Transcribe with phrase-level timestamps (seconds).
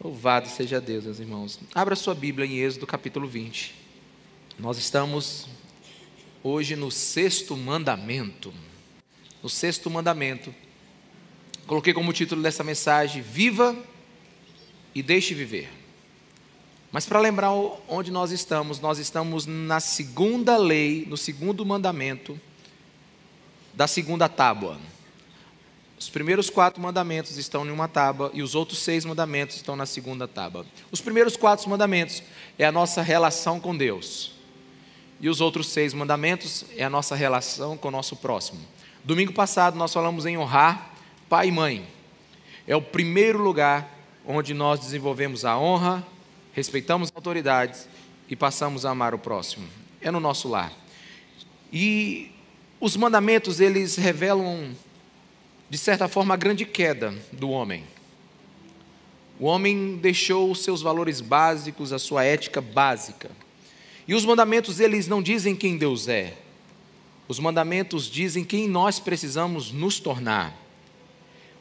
[0.00, 1.58] Louvado seja Deus, meus irmãos.
[1.74, 3.74] Abra sua Bíblia em Êxodo capítulo 20.
[4.56, 5.48] Nós estamos
[6.40, 8.54] hoje no sexto mandamento.
[9.42, 10.54] No sexto mandamento.
[11.66, 13.76] Coloquei como título dessa mensagem: Viva
[14.94, 15.68] e deixe viver.
[16.92, 17.50] Mas para lembrar
[17.88, 22.40] onde nós estamos, nós estamos na segunda lei, no segundo mandamento
[23.74, 24.78] da segunda tábua.
[25.98, 29.84] Os primeiros quatro mandamentos estão em uma tábua e os outros seis mandamentos estão na
[29.84, 30.64] segunda tábua.
[30.92, 32.22] Os primeiros quatro mandamentos
[32.56, 34.32] é a nossa relação com Deus.
[35.20, 38.60] E os outros seis mandamentos é a nossa relação com o nosso próximo.
[39.02, 40.94] Domingo passado nós falamos em honrar
[41.28, 41.84] pai e mãe.
[42.66, 43.92] É o primeiro lugar
[44.24, 46.06] onde nós desenvolvemos a honra,
[46.52, 47.88] respeitamos autoridades
[48.28, 49.66] e passamos a amar o próximo.
[50.00, 50.72] É no nosso lar.
[51.72, 52.30] E
[52.80, 54.70] os mandamentos, eles revelam
[55.70, 57.84] de certa forma, a grande queda do homem.
[59.38, 63.30] O homem deixou os seus valores básicos, a sua ética básica.
[64.06, 66.34] E os mandamentos, eles não dizem quem Deus é.
[67.28, 70.56] Os mandamentos dizem quem nós precisamos nos tornar.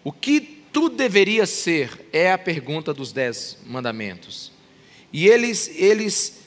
[0.03, 0.39] O que
[0.71, 4.51] tu deveria ser é a pergunta dos dez mandamentos.
[5.11, 6.39] E eles, eles,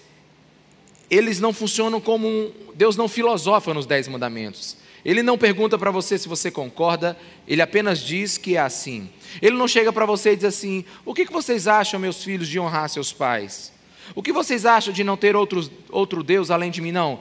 [1.11, 4.77] eles não funcionam como um, Deus não filosofa nos dez mandamentos.
[5.04, 7.16] Ele não pergunta para você se você concorda,
[7.48, 9.08] ele apenas diz que é assim.
[9.40, 12.60] Ele não chega para você e diz assim: o que vocês acham, meus filhos, de
[12.60, 13.72] honrar seus pais?
[14.14, 16.92] O que vocês acham de não ter outro, outro Deus além de mim?
[16.92, 17.20] Não.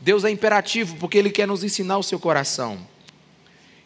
[0.00, 2.78] Deus é imperativo porque Ele quer nos ensinar o seu coração.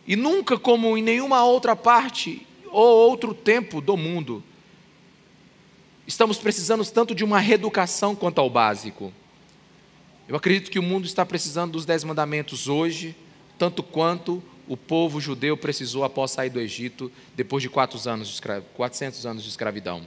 [0.06, 4.42] E nunca, como em nenhuma outra parte ou outro tempo do mundo,
[6.06, 9.12] estamos precisando tanto de uma reeducação quanto ao básico.
[10.28, 13.14] Eu acredito que o mundo está precisando dos dez mandamentos hoje,
[13.58, 18.34] tanto quanto o povo judeu precisou após sair do Egito, depois de 400 anos de,
[18.34, 18.62] escrav...
[18.74, 20.06] 400 anos de escravidão.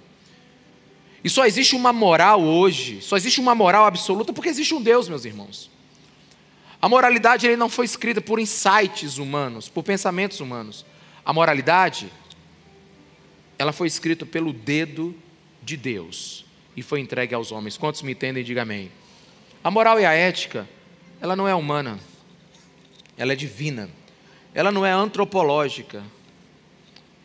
[1.24, 5.08] E só existe uma moral hoje, só existe uma moral absoluta porque existe um Deus,
[5.08, 5.70] meus irmãos.
[6.82, 10.86] A moralidade ele não foi escrita por insights humanos, por pensamentos humanos.
[11.26, 12.12] A moralidade,
[13.58, 15.14] ela foi escrita pelo dedo
[15.62, 16.46] de Deus
[16.76, 17.78] e foi entregue aos homens.
[17.78, 18.90] Quantos me entendem, diga amém.
[19.62, 20.68] A moral e a ética,
[21.20, 22.00] ela não é humana
[23.20, 23.90] ela é divina.
[24.54, 26.02] Ela não é antropológica,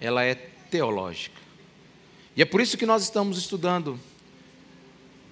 [0.01, 1.41] ela é teológica.
[2.37, 3.99] E é por isso que nós estamos estudando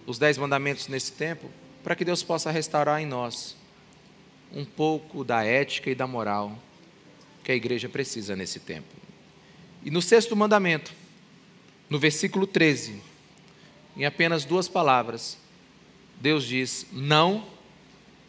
[0.07, 1.51] os Dez Mandamentos nesse tempo,
[1.83, 3.57] para que Deus possa restaurar em nós
[4.55, 6.57] um pouco da ética e da moral
[7.43, 8.95] que a igreja precisa nesse tempo.
[9.85, 10.93] E no sexto mandamento,
[11.91, 13.03] no versículo 13,
[13.97, 15.37] em apenas duas palavras,
[16.21, 17.45] Deus diz: Não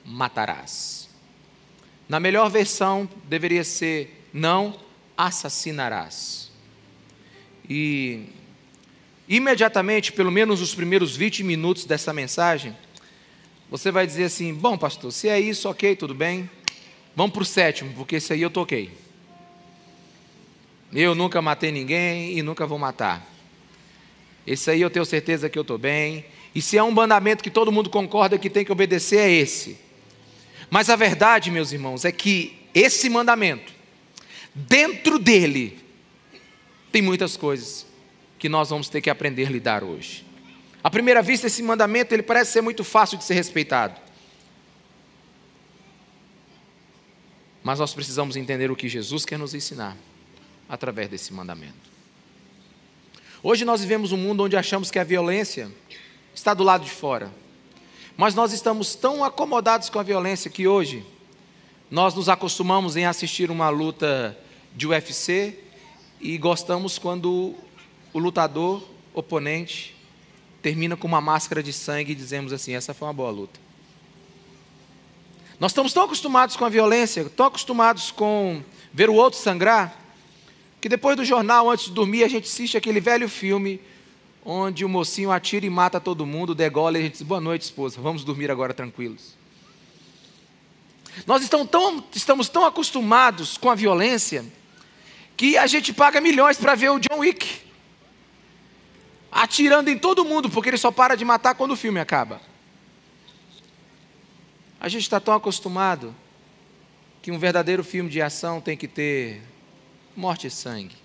[0.04, 1.03] matarás.
[2.08, 4.80] Na melhor versão, deveria ser: não
[5.18, 6.52] assassinarás.
[7.70, 8.26] E
[9.28, 12.76] imediatamente, pelo menos os primeiros 20 minutos dessa mensagem,
[13.70, 16.50] você vai dizer assim: bom, pastor, se é isso, ok, tudo bem.
[17.16, 18.92] Vamos para o sétimo, porque esse aí eu toquei.
[20.92, 23.28] Eu nunca matei ninguém e nunca vou matar.
[24.46, 26.26] Esse aí eu tenho certeza que eu estou bem.
[26.54, 29.80] E se é um mandamento que todo mundo concorda que tem que obedecer, é esse.
[30.70, 33.72] Mas a verdade, meus irmãos, é que esse mandamento,
[34.54, 35.80] dentro dele,
[36.92, 37.86] tem muitas coisas
[38.38, 40.26] que nós vamos ter que aprender a lidar hoje.
[40.84, 44.00] À primeira vista, esse mandamento ele parece ser muito fácil de ser respeitado.
[47.64, 49.96] Mas nós precisamos entender o que Jesus quer nos ensinar
[50.68, 51.94] através desse mandamento.
[53.42, 55.72] Hoje nós vivemos um mundo onde achamos que a violência
[56.36, 57.32] está do lado de fora.
[58.16, 61.04] Mas nós estamos tão acomodados com a violência que hoje
[61.90, 64.38] nós nos acostumamos em assistir uma luta
[64.76, 65.60] de UFC
[66.22, 67.56] e gostamos quando
[68.14, 69.96] o lutador oponente
[70.62, 73.60] termina com uma máscara de sangue e dizemos assim: essa foi uma boa luta.
[75.60, 78.62] Nós estamos tão acostumados com a violência, tão acostumados com
[78.94, 79.98] ver o outro sangrar,
[80.80, 83.82] que depois do jornal, antes de dormir, a gente assiste aquele velho filme
[84.46, 87.64] onde o mocinho atira e mata todo mundo, degola e a gente diz: Boa noite,
[87.64, 89.36] esposa, vamos dormir agora tranquilos.
[91.28, 94.44] Nós estamos tão, estamos tão acostumados com a violência
[95.38, 97.62] que a gente paga milhões para ver o John Wick
[99.32, 102.40] atirando em todo mundo, porque ele só para de matar quando o filme acaba.
[104.80, 106.16] A gente está tão acostumado
[107.22, 109.42] que um verdadeiro filme de ação tem que ter
[110.16, 111.03] morte e sangue.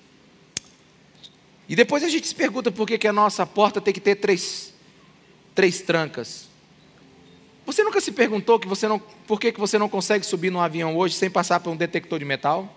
[1.68, 4.14] E depois a gente se pergunta por que, que a nossa porta tem que ter
[4.14, 4.72] três,
[5.54, 6.48] três trancas.
[7.66, 10.60] Você nunca se perguntou que você não, por que, que você não consegue subir num
[10.60, 12.74] avião hoje sem passar por um detector de metal?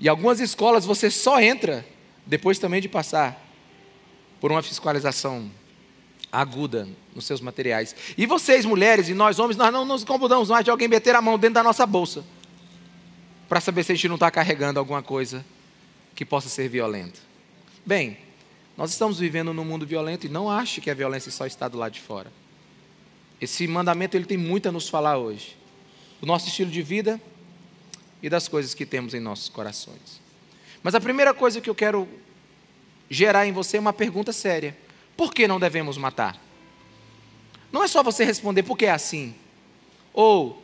[0.00, 1.86] E algumas escolas você só entra
[2.24, 3.38] depois também de passar
[4.40, 5.50] por uma fiscalização
[6.32, 7.94] aguda nos seus materiais.
[8.16, 11.20] E vocês, mulheres, e nós, homens, nós não nos incomodamos mais de alguém meter a
[11.20, 12.24] mão dentro da nossa bolsa
[13.46, 15.44] para saber se a gente não está carregando alguma coisa
[16.14, 17.18] que possa ser violenta.
[17.84, 18.18] Bem,
[18.76, 21.78] nós estamos vivendo num mundo violento e não ache que a violência só está do
[21.78, 22.32] lado de fora.
[23.40, 25.56] Esse mandamento ele tem muito a nos falar hoje.
[26.20, 27.20] Do nosso estilo de vida
[28.22, 30.20] e das coisas que temos em nossos corações.
[30.82, 32.08] Mas a primeira coisa que eu quero
[33.10, 34.76] gerar em você é uma pergunta séria.
[35.16, 36.40] Por que não devemos matar?
[37.70, 39.34] Não é só você responder porque é assim.
[40.12, 40.62] Ou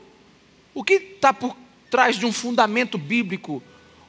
[0.72, 1.56] o que está por
[1.90, 3.62] trás de um fundamento bíblico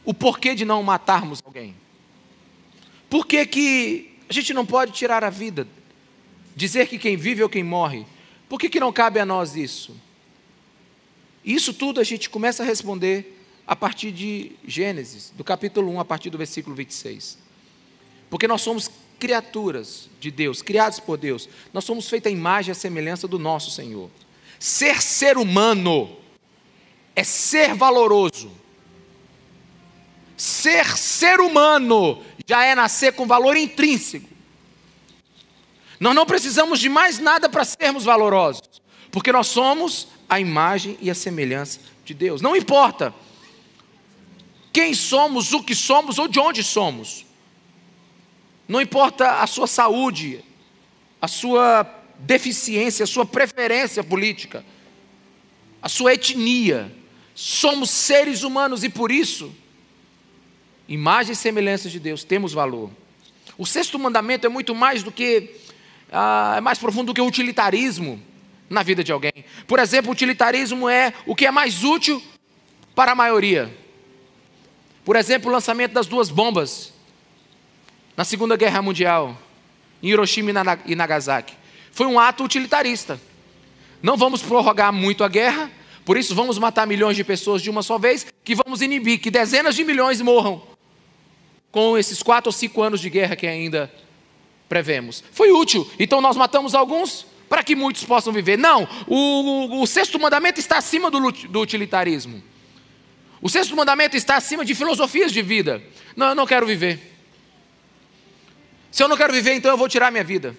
[0.04, 1.76] o porquê de não matarmos alguém?
[3.10, 5.68] Por que, que a gente não pode tirar a vida?
[6.56, 8.06] Dizer que quem vive ou quem morre?
[8.48, 9.96] Por que, que não cabe a nós isso?
[11.44, 16.06] Isso tudo a gente começa a responder a partir de Gênesis, do capítulo 1, a
[16.06, 17.38] partir do versículo 26.
[18.30, 18.90] Porque nós somos
[19.20, 21.48] criaturas de Deus, criados por Deus.
[21.74, 24.10] Nós somos feitos à imagem e à semelhança do nosso Senhor.
[24.60, 26.18] Ser ser humano
[27.16, 28.52] é ser valoroso.
[30.42, 34.28] Ser ser humano já é nascer com valor intrínseco.
[36.00, 41.12] Nós não precisamos de mais nada para sermos valorosos, porque nós somos a imagem e
[41.12, 42.42] a semelhança de Deus.
[42.42, 43.14] Não importa
[44.74, 47.24] quem somos, o que somos ou de onde somos.
[48.68, 50.44] Não importa a sua saúde,
[51.22, 51.84] a sua
[52.18, 54.66] deficiência, a sua preferência política,
[55.80, 56.92] a sua etnia.
[57.36, 59.61] Somos seres humanos e por isso,
[60.94, 62.92] imagem e semelhança de Deus, temos valor.
[63.58, 65.56] O sexto mandamento é muito mais do que,
[66.12, 68.22] ah, é mais profundo do que o utilitarismo
[68.70, 69.46] na vida de alguém.
[69.66, 72.22] Por exemplo, o utilitarismo é o que é mais útil
[72.94, 73.74] para a maioria.
[75.06, 76.94] Por exemplo, o lançamento das duas bombas
[78.18, 79.38] na Segunda Guerra Mundial,
[80.04, 80.52] em Hiroshima
[80.86, 81.54] e Nagasaki.
[81.94, 83.20] Foi um ato utilitarista.
[84.04, 85.72] Não vamos prorrogar muito a guerra,
[86.04, 89.32] por isso vamos matar milhões de pessoas de uma só vez, que vamos inibir que
[89.32, 90.71] dezenas de milhões morram
[91.72, 93.92] com esses quatro ou cinco anos de guerra que ainda
[94.68, 95.24] prevemos.
[95.32, 95.90] Foi útil.
[96.00, 98.58] Então nós matamos alguns para que muitos possam viver.
[98.58, 102.42] Não, o, o, sexto mandamento está acima do, do utilitarismo.
[103.42, 105.82] O sexto mandamento está acima de filosofias de vida.
[106.16, 107.12] Não, eu não quero viver.
[108.92, 110.56] Se eu não quero viver, então eu vou tirar minha vida.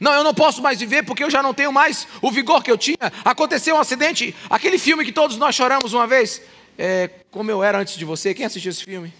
[0.00, 2.70] Não, eu não posso mais viver porque eu já não tenho mais o vigor que
[2.70, 3.12] eu tinha.
[3.24, 6.40] Aconteceu um acidente, aquele filme que todos nós choramos uma vez.
[6.78, 8.32] É, como eu era antes de você.
[8.32, 9.12] Quem assistiu esse filme?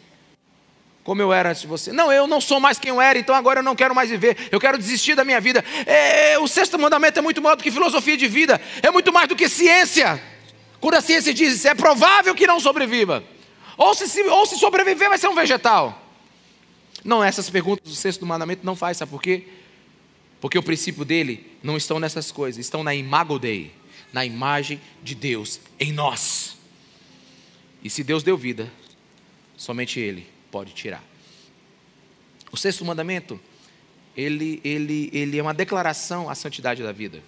[1.09, 1.91] Como eu era antes de você.
[1.91, 4.37] Não, eu não sou mais quem eu era, então agora eu não quero mais viver.
[4.53, 5.65] Eu quero desistir da minha vida.
[5.87, 8.61] É, o sexto mandamento é muito maior do que filosofia de vida.
[8.83, 10.23] É muito mais do que ciência.
[10.79, 13.25] Quando a ciência diz é provável que não sobreviva.
[13.79, 15.99] Ou se, ou se sobreviver, vai ser um vegetal.
[17.03, 19.49] Não, essas perguntas do sexto mandamento não faz, sabe por quê?
[20.43, 23.73] Porque o princípio dele não estão nessas coisas, estão na imago Dei,
[24.13, 26.59] na imagem de Deus em nós.
[27.83, 28.71] E se Deus deu vida,
[29.57, 31.03] somente Ele pode tirar.
[32.51, 33.39] O sexto mandamento,
[34.17, 37.23] ele, ele, ele é uma declaração à santidade da vida.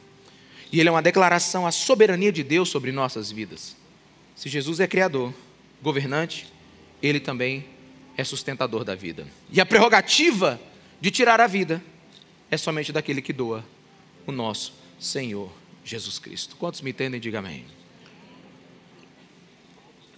[0.72, 3.76] E ele é uma declaração à soberania de Deus sobre nossas vidas.
[4.36, 5.34] Se Jesus é criador,
[5.82, 6.52] governante,
[7.02, 7.66] ele também
[8.16, 9.26] é sustentador da vida.
[9.50, 10.60] E a prerrogativa
[11.00, 11.82] de tirar a vida
[12.50, 13.64] é somente daquele que doa,
[14.26, 15.50] o nosso Senhor
[15.84, 16.56] Jesus Cristo.
[16.56, 17.64] Quantos me entendem, diga amém.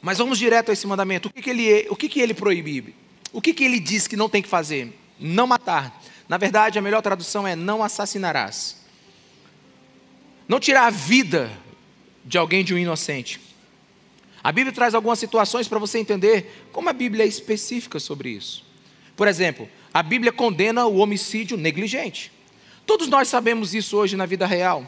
[0.02, 1.28] Mas vamos direto a esse mandamento.
[1.28, 2.94] O que, que ele, o que, que ele proíbe?
[3.32, 4.92] O que, que ele diz que não tem que fazer?
[5.18, 6.02] Não matar.
[6.28, 8.84] Na verdade, a melhor tradução é não assassinarás.
[10.48, 11.50] Não tirar a vida
[12.24, 13.40] de alguém de um inocente.
[14.42, 18.64] A Bíblia traz algumas situações para você entender como a Bíblia é específica sobre isso.
[19.14, 22.32] Por exemplo, a Bíblia condena o homicídio negligente.
[22.84, 24.84] Todos nós sabemos isso hoje na vida real.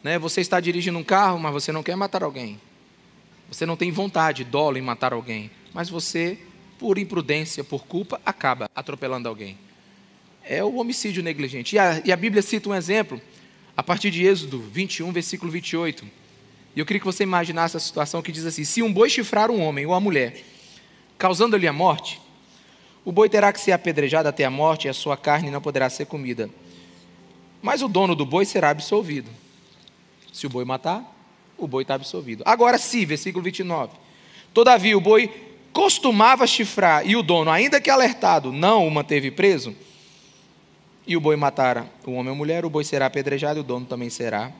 [0.00, 0.16] Né?
[0.16, 2.60] Você está dirigindo um carro, mas você não quer matar alguém.
[3.50, 5.50] Você não tem vontade, dolo em matar alguém.
[5.74, 6.38] Mas você,
[6.78, 9.58] por imprudência, por culpa, acaba atropelando alguém.
[10.44, 11.76] É o homicídio negligente.
[11.76, 13.20] E a, e a Bíblia cita um exemplo,
[13.76, 16.20] a partir de Êxodo 21, versículo 28
[16.74, 19.50] e eu queria que você imaginasse a situação que diz assim: se um boi chifrar
[19.50, 20.42] um homem ou a mulher,
[21.18, 22.20] causando-lhe a morte,
[23.04, 25.90] o boi terá que ser apedrejado até a morte e a sua carne não poderá
[25.90, 26.48] ser comida.
[27.60, 29.30] Mas o dono do boi será absolvido.
[30.32, 31.04] Se o boi matar,
[31.60, 32.42] o boi está absolvido.
[32.46, 33.92] Agora, se, versículo 29.
[34.52, 35.30] Todavia, o boi
[35.72, 39.74] costumava chifrar e o dono, ainda que alertado, não o manteve preso,
[41.06, 43.86] e o boi matara o homem ou mulher, o boi será apedrejado e o dono
[43.86, 44.52] também será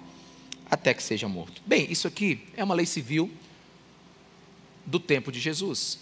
[0.71, 1.61] até que seja morto.
[1.67, 3.31] Bem, isso aqui é uma lei civil
[4.87, 5.99] do tempo de Jesus.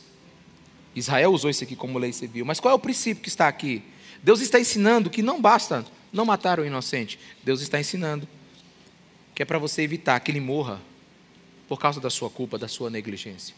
[0.94, 3.82] Israel usou isso aqui como lei civil, mas qual é o princípio que está aqui?
[4.22, 7.18] Deus está ensinando que não basta não matar o inocente.
[7.42, 8.26] Deus está ensinando
[9.34, 10.80] que é para você evitar que ele morra
[11.68, 13.54] por causa da sua culpa, da sua negligência.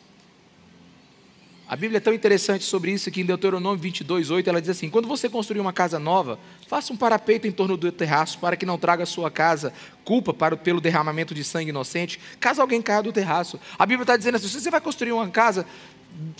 [1.70, 4.90] A Bíblia é tão interessante sobre isso que em Deuteronômio 22, 8, ela diz assim:
[4.90, 6.36] Quando você construir uma casa nova,
[6.66, 9.72] faça um parapeito em torno do terraço para que não traga a sua casa
[10.04, 13.60] culpa para, pelo derramamento de sangue inocente, caso alguém caia do terraço.
[13.78, 15.64] A Bíblia está dizendo assim: se você vai construir uma casa,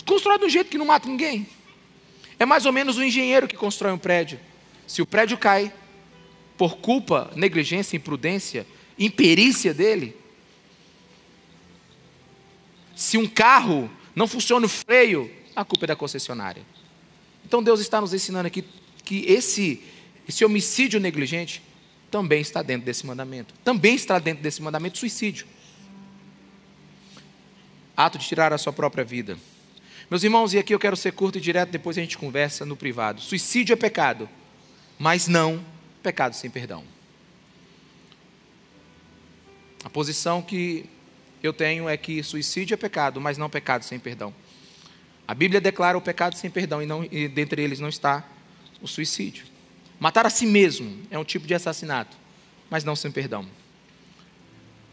[0.05, 1.47] constrói de um jeito que não mata ninguém.
[2.37, 4.37] É mais ou menos o engenheiro que constrói um prédio.
[4.85, 5.71] Se o prédio cai
[6.57, 8.67] por culpa, negligência, imprudência,
[8.99, 10.13] imperícia dele,
[13.01, 16.63] se um carro não funciona o freio, a culpa é da concessionária.
[17.43, 18.63] Então Deus está nos ensinando aqui
[19.03, 19.83] que esse,
[20.29, 21.63] esse homicídio negligente
[22.11, 23.55] também está dentro desse mandamento.
[23.63, 25.47] Também está dentro desse mandamento suicídio.
[27.97, 29.35] Ato de tirar a sua própria vida.
[30.07, 32.77] Meus irmãos, e aqui eu quero ser curto e direto, depois a gente conversa no
[32.77, 33.19] privado.
[33.19, 34.29] Suicídio é pecado,
[34.99, 35.65] mas não
[36.03, 36.83] pecado sem perdão.
[39.83, 40.87] A posição que
[41.41, 44.33] eu tenho é que suicídio é pecado, mas não pecado sem perdão.
[45.27, 48.27] A Bíblia declara o pecado sem perdão e, não, e dentre eles não está
[48.81, 49.45] o suicídio.
[49.99, 52.17] Matar a si mesmo é um tipo de assassinato,
[52.69, 53.45] mas não sem perdão.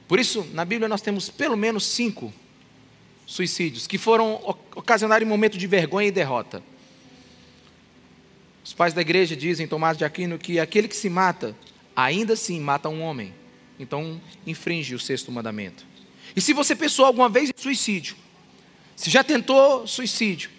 [0.07, 2.33] Por isso, na Bíblia nós temos pelo menos cinco
[3.27, 4.35] suicídios que foram
[4.75, 6.63] ocasionar em momento de vergonha e derrota.
[8.65, 11.57] Os pais da igreja dizem, Tomás de Aquino, que aquele que se mata,
[11.97, 13.35] ainda assim mata um homem.
[13.79, 15.87] Então, infringe o sexto mandamento.
[16.39, 18.15] E se você pensou alguma vez em suicídio,
[18.95, 20.51] se já tentou suicídio,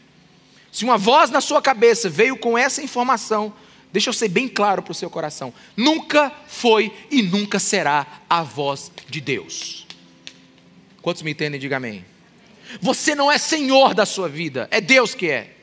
[0.70, 3.54] se uma voz na sua cabeça veio com essa informação,
[3.90, 8.44] deixa eu ser bem claro para o seu coração: nunca foi e nunca será a
[8.44, 9.88] voz de Deus.
[11.02, 11.58] Quantos me entendem?
[11.58, 12.04] Diga amém.
[12.82, 15.56] Você não é senhor da sua vida, é Deus que é.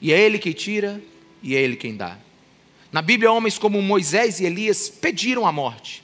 [0.00, 1.02] E é Ele que tira
[1.42, 2.16] e é Ele quem dá.
[2.92, 6.00] Na Bíblia, homens como Moisés e Elias pediram a morte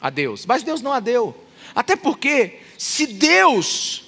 [0.00, 1.41] a Deus, mas Deus não a deu.
[1.74, 4.02] Até porque, se Deus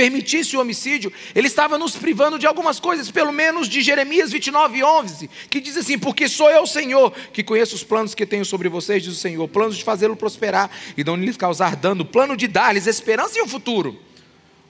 [0.00, 4.82] permitisse o homicídio, ele estava nos privando de algumas coisas, pelo menos de Jeremias 29,
[4.82, 8.68] 11, que diz assim: Porque sou eu, Senhor, que conheço os planos que tenho sobre
[8.68, 12.48] vocês, diz o Senhor, planos de fazê-lo prosperar e não lhes causar dano, plano de
[12.48, 14.00] dar-lhes esperança e um futuro.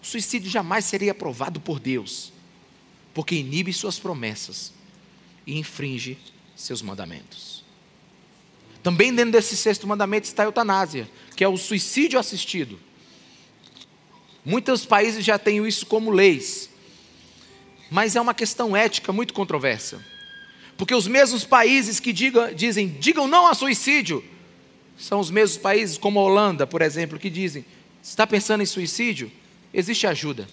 [0.03, 2.33] O suicídio jamais seria aprovado por Deus,
[3.15, 4.73] porque inibe suas promessas
[5.47, 6.19] e infringe
[6.57, 7.60] seus mandamentos.
[8.83, 12.79] Também dentro desse sexto mandamento está a eutanásia, que é o suicídio assistido.
[14.45, 16.71] Muitos países já têm isso como leis,
[17.91, 20.03] mas é uma questão ética muito controversa.
[20.79, 24.25] Porque os mesmos países que digam, dizem digam não a suicídio,
[24.97, 27.65] são os mesmos países, como a Holanda, por exemplo, que dizem:
[28.03, 29.31] está pensando em suicídio?
[29.75, 30.49] Existe ajuda.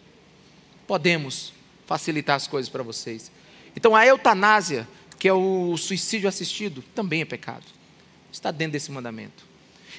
[0.86, 1.54] Podemos
[1.86, 3.32] facilitar as coisas para vocês.
[3.76, 7.77] Então a eutanásia, que é o suicídio assistido, também é pecado.
[8.38, 9.44] Está dentro desse mandamento.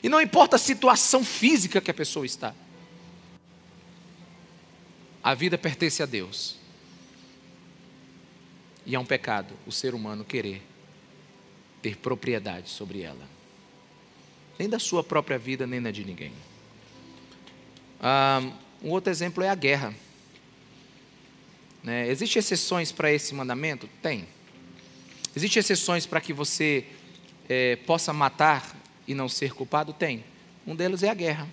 [0.00, 2.54] E não importa a situação física que a pessoa está.
[5.20, 6.56] A vida pertence a Deus.
[8.86, 10.62] E é um pecado o ser humano querer
[11.82, 13.28] ter propriedade sobre ela.
[14.56, 16.32] Nem da sua própria vida, nem da de ninguém.
[18.00, 19.92] Ah, um outro exemplo é a guerra.
[21.82, 22.08] Né?
[22.08, 23.88] Existem exceções para esse mandamento?
[24.00, 24.28] Tem.
[25.34, 26.86] Existem exceções para que você
[27.48, 28.76] é, possa matar
[29.06, 29.92] e não ser culpado?
[29.92, 30.24] Tem.
[30.66, 31.48] Um deles é a guerra.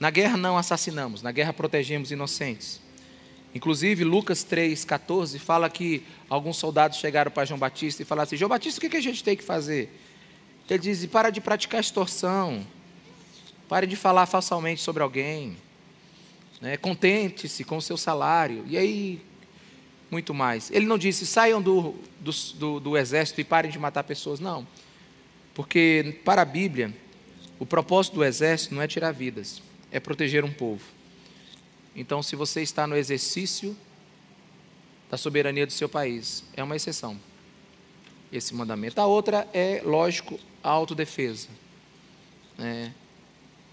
[0.00, 2.80] Na guerra não assassinamos, na guerra protegemos inocentes.
[3.54, 8.48] Inclusive, Lucas 3,14 fala que alguns soldados chegaram para João Batista e falaram assim: João
[8.48, 9.96] Batista, o que a gente tem que fazer?
[10.68, 12.66] Ele diz: para de praticar extorsão,
[13.68, 15.56] pare de falar falsamente sobre alguém,
[16.60, 16.76] né?
[16.78, 18.64] contente-se com o seu salário.
[18.66, 19.22] E aí,
[20.12, 20.70] muito mais.
[20.70, 24.38] Ele não disse: saiam do, do, do, do exército e parem de matar pessoas.
[24.38, 24.66] Não.
[25.54, 26.94] Porque, para a Bíblia,
[27.58, 30.84] o propósito do exército não é tirar vidas, é proteger um povo.
[31.96, 33.76] Então, se você está no exercício
[35.10, 37.18] da soberania do seu país, é uma exceção
[38.32, 38.98] esse mandamento.
[38.98, 41.48] A outra é, lógico, a autodefesa.
[42.58, 42.90] É.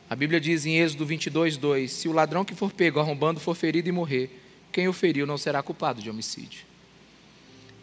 [0.09, 3.55] A Bíblia diz em Êxodo 22, 2: Se o ladrão que for pego arrombando for
[3.55, 4.38] ferido e morrer,
[4.71, 6.61] quem o feriu não será culpado de homicídio.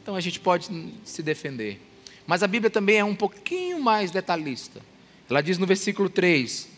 [0.03, 0.69] Então a gente pode
[1.05, 1.81] se defender.
[2.27, 4.81] Mas a Bíblia também é um pouquinho mais detalhista.
[5.29, 6.69] Ela diz no versículo 3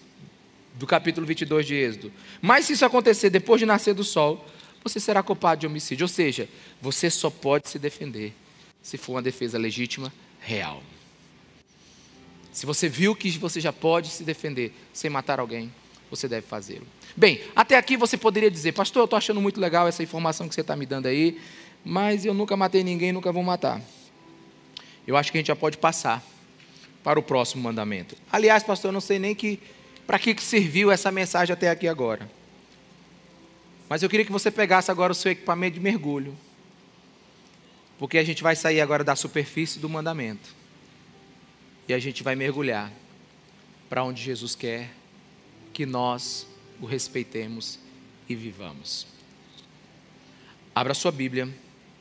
[0.75, 4.47] do capítulo 22 de Êxodo: Mas se isso acontecer depois de nascer do sol,
[4.83, 6.05] você será culpado de homicídio.
[6.05, 6.49] Ou seja,
[6.81, 8.33] você só pode se defender
[8.83, 10.83] se for uma defesa legítima, real.
[12.53, 15.73] Se você viu que você já pode se defender sem matar alguém,
[16.11, 16.87] você deve fazê-lo.
[17.17, 20.55] Bem, até aqui você poderia dizer, pastor, eu estou achando muito legal essa informação que
[20.55, 21.41] você está me dando aí,
[21.85, 23.81] mas eu nunca matei ninguém, nunca vou matar.
[25.07, 26.23] Eu acho que a gente já pode passar
[27.03, 28.17] para o próximo mandamento.
[28.31, 29.61] Aliás, pastor, eu não sei nem que
[30.07, 32.31] para que serviu essa mensagem até aqui agora.
[33.89, 36.37] Mas eu queria que você pegasse agora o seu equipamento de mergulho.
[37.99, 40.55] Porque a gente vai sair agora da superfície do mandamento.
[41.89, 42.93] E a gente vai mergulhar
[43.89, 44.91] para onde Jesus quer
[45.79, 46.45] que nós
[46.81, 47.79] o respeitemos
[48.29, 49.07] e vivamos.
[50.75, 51.49] Abra sua Bíblia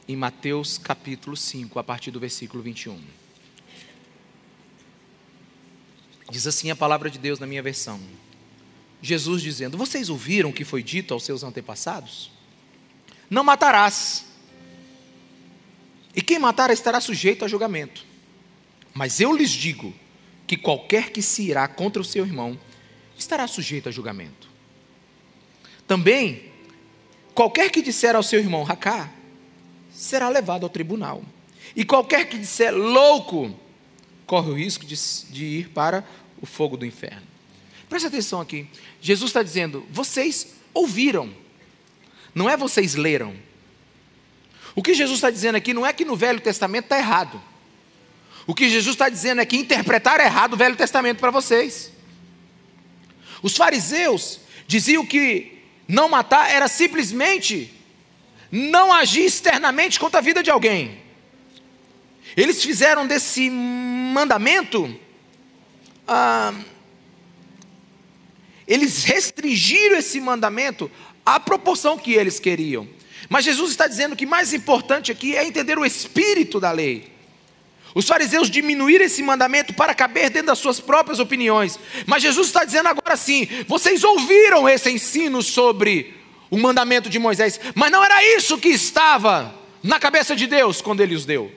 [0.07, 3.00] em Mateus capítulo 5, a partir do versículo 21.
[6.31, 8.01] Diz assim a palavra de Deus na minha versão.
[9.00, 12.31] Jesus dizendo: Vocês ouviram o que foi dito aos seus antepassados?
[13.29, 14.25] Não matarás.
[16.15, 18.03] E quem matar estará sujeito a julgamento.
[18.91, 19.93] Mas eu lhes digo
[20.48, 22.60] que qualquer que se irá contra o seu irmão
[23.18, 24.48] estará sujeito a julgamento.
[25.88, 26.52] Também,
[27.34, 29.10] qualquer que disser ao seu irmão Racá,
[29.92, 31.24] será levado ao tribunal.
[31.76, 33.54] E qualquer que disser louco,
[34.26, 34.96] corre o risco de,
[35.30, 36.06] de ir para
[36.42, 37.26] o fogo do inferno.
[37.90, 38.68] Preste atenção aqui.
[39.02, 41.34] Jesus está dizendo: vocês ouviram,
[42.36, 43.36] não é vocês leram.
[44.76, 47.42] O que Jesus está dizendo aqui não é que no Velho Testamento está errado.
[48.46, 51.92] O que Jesus está dizendo é que interpretaram errado o Velho Testamento para vocês.
[53.41, 57.74] Os fariseus diziam que não matar era simplesmente
[58.51, 61.01] não agir externamente contra a vida de alguém.
[62.36, 64.94] Eles fizeram desse mandamento,
[66.08, 66.53] ah,
[68.67, 70.91] eles restringiram esse mandamento
[71.25, 72.88] à proporção que eles queriam.
[73.29, 77.17] Mas Jesus está dizendo que mais importante aqui é entender o espírito da lei.
[77.96, 81.79] Os fariseus diminuíram esse mandamento para caber dentro das suas próprias opiniões.
[82.06, 86.15] Mas Jesus está dizendo agora sim: vocês ouviram esse ensino sobre
[86.50, 89.53] o mandamento de Moisés, mas não era isso que estava
[89.84, 91.51] na cabeça de Deus quando ele os deu.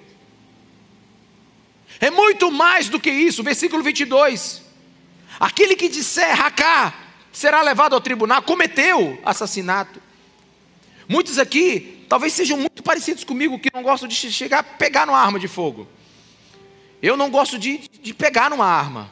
[2.00, 4.62] É muito mais do que isso, versículo 22.
[5.38, 6.94] Aquele que disser Racá
[7.32, 10.00] será levado ao tribunal, cometeu assassinato.
[11.08, 15.18] Muitos aqui talvez sejam muito parecidos comigo que não gostam de chegar a pegar numa
[15.18, 15.86] arma de fogo.
[17.02, 19.10] Eu não gosto de, de pegar numa arma.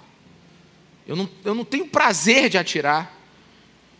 [1.06, 3.14] Eu não, eu não tenho prazer de atirar.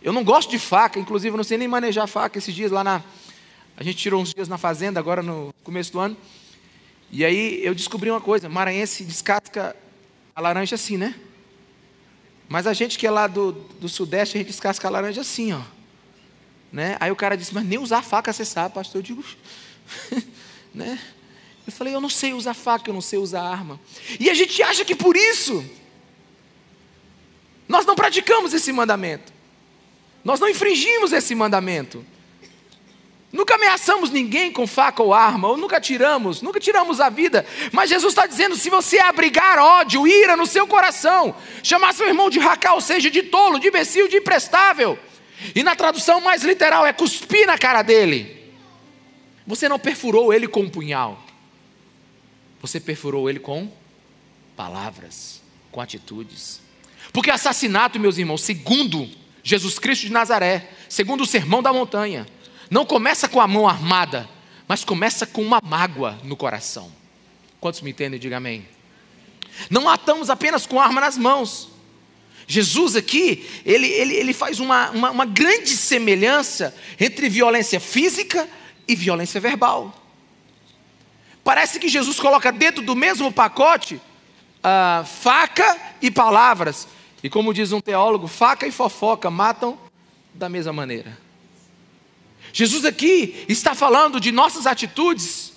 [0.01, 2.37] Eu não gosto de faca, inclusive eu não sei nem manejar faca.
[2.37, 3.03] Esses dias lá na.
[3.75, 6.15] A gente tirou uns dias na fazenda, agora no começo do ano.
[7.11, 9.75] E aí eu descobri uma coisa: maranhense descasca
[10.35, 11.15] a laranja assim, né?
[12.47, 15.53] Mas a gente que é lá do, do sudeste, a gente descasca a laranja assim,
[15.53, 15.61] ó.
[16.71, 16.95] Né?
[16.99, 18.99] Aí o cara disse: Mas nem usar faca você sabe, pastor.
[18.99, 19.23] Eu digo:
[20.73, 20.99] né?
[21.65, 23.79] Eu falei: Eu não sei usar faca, eu não sei usar arma.
[24.19, 25.63] E a gente acha que por isso
[27.67, 29.31] nós não praticamos esse mandamento.
[30.23, 32.05] Nós não infringimos esse mandamento.
[33.31, 37.45] Nunca ameaçamos ninguém com faca ou arma, ou nunca tiramos, nunca tiramos a vida.
[37.71, 42.29] Mas Jesus está dizendo: se você abrigar ódio, ira no seu coração, chamar seu irmão
[42.29, 44.97] de racal, ou seja, de tolo, de imbecil, de imprestável,
[45.53, 48.51] e na tradução mais literal é cuspir na cara dele,
[49.45, 51.23] você não perfurou ele com um punhal,
[52.61, 53.71] você perfurou ele com
[54.55, 55.41] palavras,
[55.71, 56.61] com atitudes.
[57.13, 59.09] Porque assassinato, meus irmãos, segundo
[59.43, 62.27] Jesus Cristo de Nazaré, segundo o sermão da montanha,
[62.69, 64.29] não começa com a mão armada,
[64.67, 66.91] mas começa com uma mágoa no coração.
[67.59, 68.19] Quantos me entendem?
[68.19, 68.67] Diga amém.
[69.69, 71.69] Não matamos apenas com arma nas mãos.
[72.47, 78.47] Jesus aqui, ele, ele, ele faz uma, uma, uma grande semelhança entre violência física
[78.87, 79.98] e violência verbal.
[81.49, 86.87] Parece que Jesus coloca dentro do mesmo pacote uh, faca e palavras.
[87.23, 89.75] E como diz um teólogo, faca e fofoca matam
[90.31, 91.17] da mesma maneira.
[92.53, 95.53] Jesus aqui está falando de nossas atitudes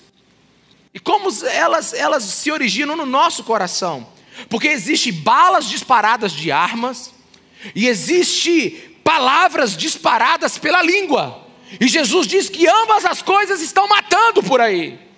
[0.94, 4.08] e como elas, elas se originam no nosso coração.
[4.48, 7.12] Porque existe balas disparadas de armas
[7.74, 11.46] e existe palavras disparadas pela língua.
[11.78, 15.11] E Jesus diz que ambas as coisas estão matando por aí.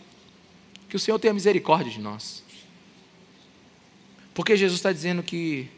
[0.95, 2.45] Que o Senhor tenha misericórdia de nós.
[4.33, 5.69] Porque Jesus está dizendo que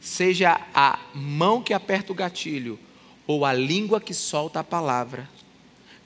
[0.00, 2.78] seja a mão que aperta o gatilho
[3.26, 5.28] ou a língua que solta a palavra,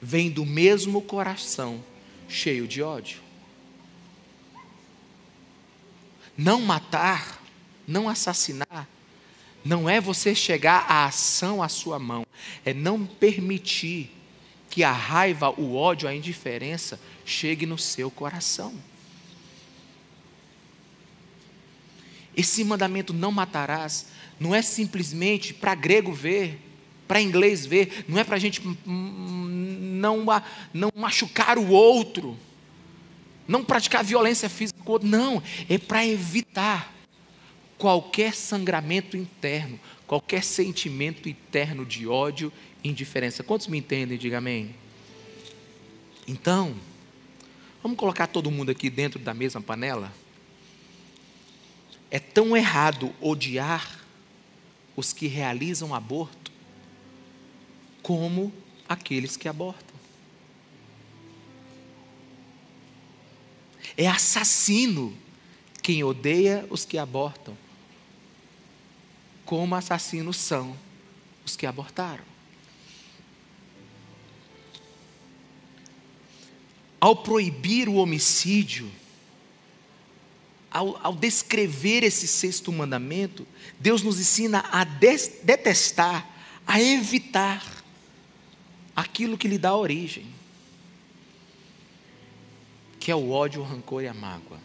[0.01, 1.79] vem do mesmo coração
[2.27, 3.21] cheio de ódio.
[6.35, 7.39] Não matar,
[7.87, 8.89] não assassinar,
[9.63, 12.25] não é você chegar à ação à sua mão,
[12.65, 14.14] é não permitir
[14.75, 18.73] que a raiva, o ódio, a indiferença chegue no seu coração.
[22.35, 24.07] Esse mandamento não matarás
[24.37, 26.59] não é simplesmente para grego ver,
[27.07, 30.25] para inglês ver, não é para a gente não,
[30.73, 32.37] não machucar o outro,
[33.47, 35.07] não praticar violência física com o outro.
[35.07, 36.93] Não, é para evitar
[37.77, 42.51] qualquer sangramento interno, qualquer sentimento interno de ódio
[42.89, 43.43] indiferença.
[43.43, 44.17] Quantos me entendem?
[44.17, 44.75] Diga amém.
[46.27, 46.75] Então,
[47.81, 50.13] vamos colocar todo mundo aqui dentro da mesma panela?
[52.09, 53.99] É tão errado odiar
[54.95, 56.51] os que realizam aborto
[58.01, 58.53] como
[58.87, 59.95] aqueles que abortam.
[63.97, 65.15] É assassino
[65.81, 67.57] quem odeia os que abortam,
[69.45, 70.75] como assassinos são
[71.45, 72.34] os que abortaram.
[76.99, 78.91] Ao proibir o homicídio,
[80.71, 83.47] ao, ao, descrever esse sexto mandamento,
[83.79, 86.27] Deus nos ensina a detestar,
[86.65, 87.63] a evitar
[88.95, 90.25] aquilo que lhe dá origem,
[92.99, 94.59] que é o ódio, o rancor e a mágoa.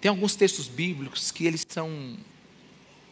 [0.00, 2.16] Tem alguns textos bíblicos que eles são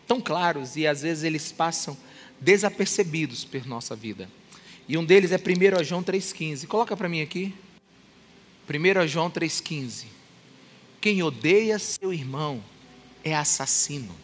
[0.06, 1.96] tão claros e às vezes eles passam
[2.44, 4.28] desapercebidos por nossa vida.
[4.86, 6.66] E um deles é 1 João 3,15.
[6.66, 7.54] Coloca para mim aqui.
[8.68, 10.04] 1 João 3,15.
[11.00, 12.62] Quem odeia seu irmão
[13.24, 14.14] é assassino.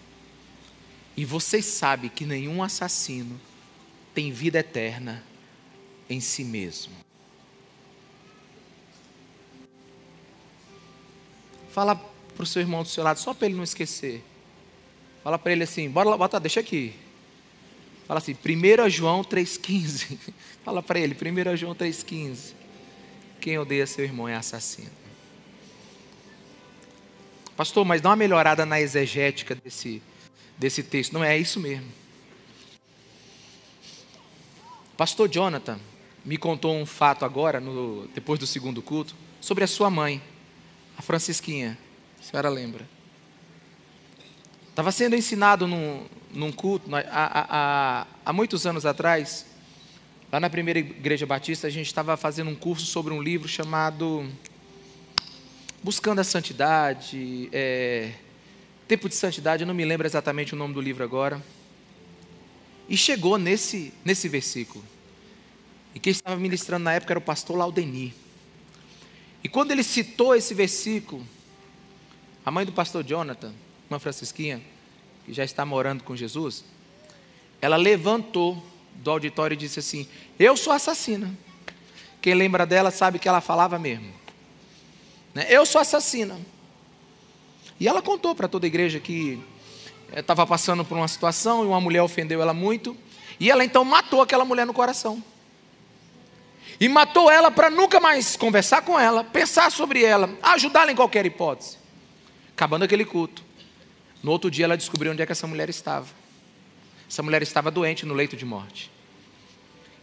[1.17, 3.41] E vocês sabem que nenhum assassino
[4.15, 5.25] tem vida eterna
[6.09, 6.93] em si mesmo.
[11.71, 14.23] Fala para o seu irmão do seu lado, só para ele não esquecer.
[15.23, 16.95] Fala para ele assim, bora lá, bota, deixa aqui.
[18.11, 20.19] Fala assim, 1 João 3,15.
[20.65, 22.55] Fala para ele, 1 João 3,15.
[23.41, 24.91] Quem odeia seu irmão é assassino.
[27.57, 30.03] Pastor, mas dá uma melhorada na exegética desse,
[30.59, 31.13] desse texto.
[31.13, 31.87] Não é isso mesmo.
[34.97, 35.79] Pastor Jonathan
[36.25, 40.21] me contou um fato agora, no, depois do segundo culto, sobre a sua mãe,
[40.99, 41.79] a Francisquinha.
[42.19, 42.89] A senhora lembra?
[44.69, 49.47] Estava sendo ensinado num, num culto, há, há, há muitos anos atrás,
[50.31, 54.29] lá na primeira igreja batista, a gente estava fazendo um curso sobre um livro chamado
[55.83, 58.13] Buscando a Santidade, é,
[58.87, 61.43] Tempo de Santidade, eu não me lembro exatamente o nome do livro agora.
[62.89, 64.85] E chegou nesse, nesse versículo.
[65.95, 68.13] E quem estava ministrando na época era o pastor Laudeni.
[69.43, 71.27] E quando ele citou esse versículo,
[72.45, 73.53] a mãe do pastor Jonathan,
[73.89, 74.61] uma francisquinha,
[75.31, 76.65] que já está morando com Jesus,
[77.63, 78.61] ela levantou
[78.97, 81.33] do auditório e disse assim: Eu sou assassina.
[82.21, 84.13] Quem lembra dela sabe que ela falava mesmo.
[85.33, 85.47] Né?
[85.49, 86.39] Eu sou assassina.
[87.79, 89.41] E ela contou para toda a igreja que
[90.15, 92.97] estava passando por uma situação e uma mulher ofendeu ela muito.
[93.39, 95.23] E ela então matou aquela mulher no coração.
[96.79, 101.25] E matou ela para nunca mais conversar com ela, pensar sobre ela, ajudá-la em qualquer
[101.25, 101.79] hipótese.
[102.53, 103.50] Acabando aquele culto.
[104.23, 106.09] No outro dia ela descobriu onde é que essa mulher estava.
[107.09, 108.91] Essa mulher estava doente no leito de morte.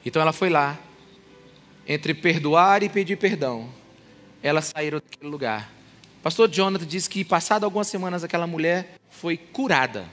[0.06, 0.78] Então ela foi lá,
[1.88, 3.70] entre perdoar e pedir perdão,
[4.42, 5.72] elas saíram daquele lugar.
[6.22, 10.06] Pastor Jonathan disse que, passado algumas semanas, aquela mulher foi curada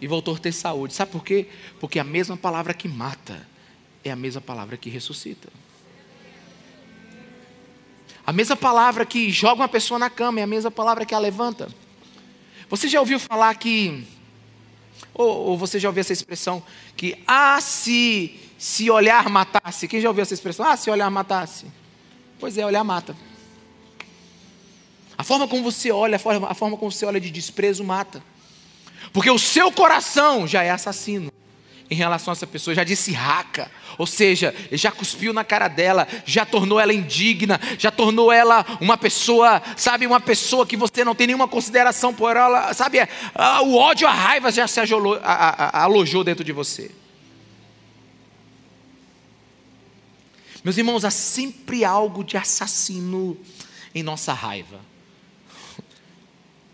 [0.00, 0.94] e voltou a ter saúde.
[0.94, 1.48] Sabe por quê?
[1.80, 3.46] Porque a mesma palavra que mata
[4.04, 5.48] é a mesma palavra que ressuscita.
[8.24, 11.18] A mesma palavra que joga uma pessoa na cama é a mesma palavra que a
[11.18, 11.68] levanta.
[12.68, 14.06] Você já ouviu falar que,
[15.14, 16.62] ou, ou você já ouviu essa expressão
[16.96, 19.88] que, ah, se, se olhar matasse.
[19.88, 20.66] Quem já ouviu essa expressão?
[20.66, 21.66] Ah, se olhar matasse.
[22.38, 23.16] Pois é, olhar mata.
[25.16, 28.22] A forma como você olha, a forma, a forma como você olha de desprezo mata.
[29.12, 31.32] Porque o seu coração já é assassino
[31.90, 36.06] em relação a essa pessoa, já disse raca, ou seja, já cuspiu na cara dela,
[36.26, 41.14] já tornou ela indigna, já tornou ela uma pessoa, sabe, uma pessoa que você não
[41.14, 42.98] tem nenhuma consideração por ela, sabe,
[43.64, 46.90] o ódio, a raiva já se alojou, alojou dentro de você.
[50.62, 53.38] Meus irmãos, há sempre algo de assassino
[53.94, 54.80] em nossa raiva.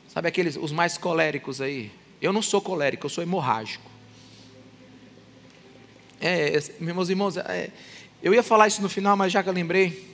[0.09, 1.93] Sabe aqueles, os mais coléricos aí?
[2.21, 3.94] Eu não sou colérico, eu sou hemorrágico.
[6.27, 7.69] É, meus irmãos, é,
[8.23, 10.11] eu ia falar isso no final, mas já que eu lembrei.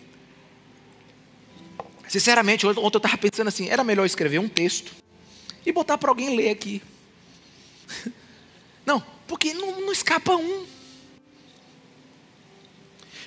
[2.09, 4.93] Sinceramente, ontem eu estava pensando assim: era melhor escrever um texto
[5.65, 6.83] e botar para alguém ler aqui.
[8.85, 10.67] Não, porque não, não escapa um.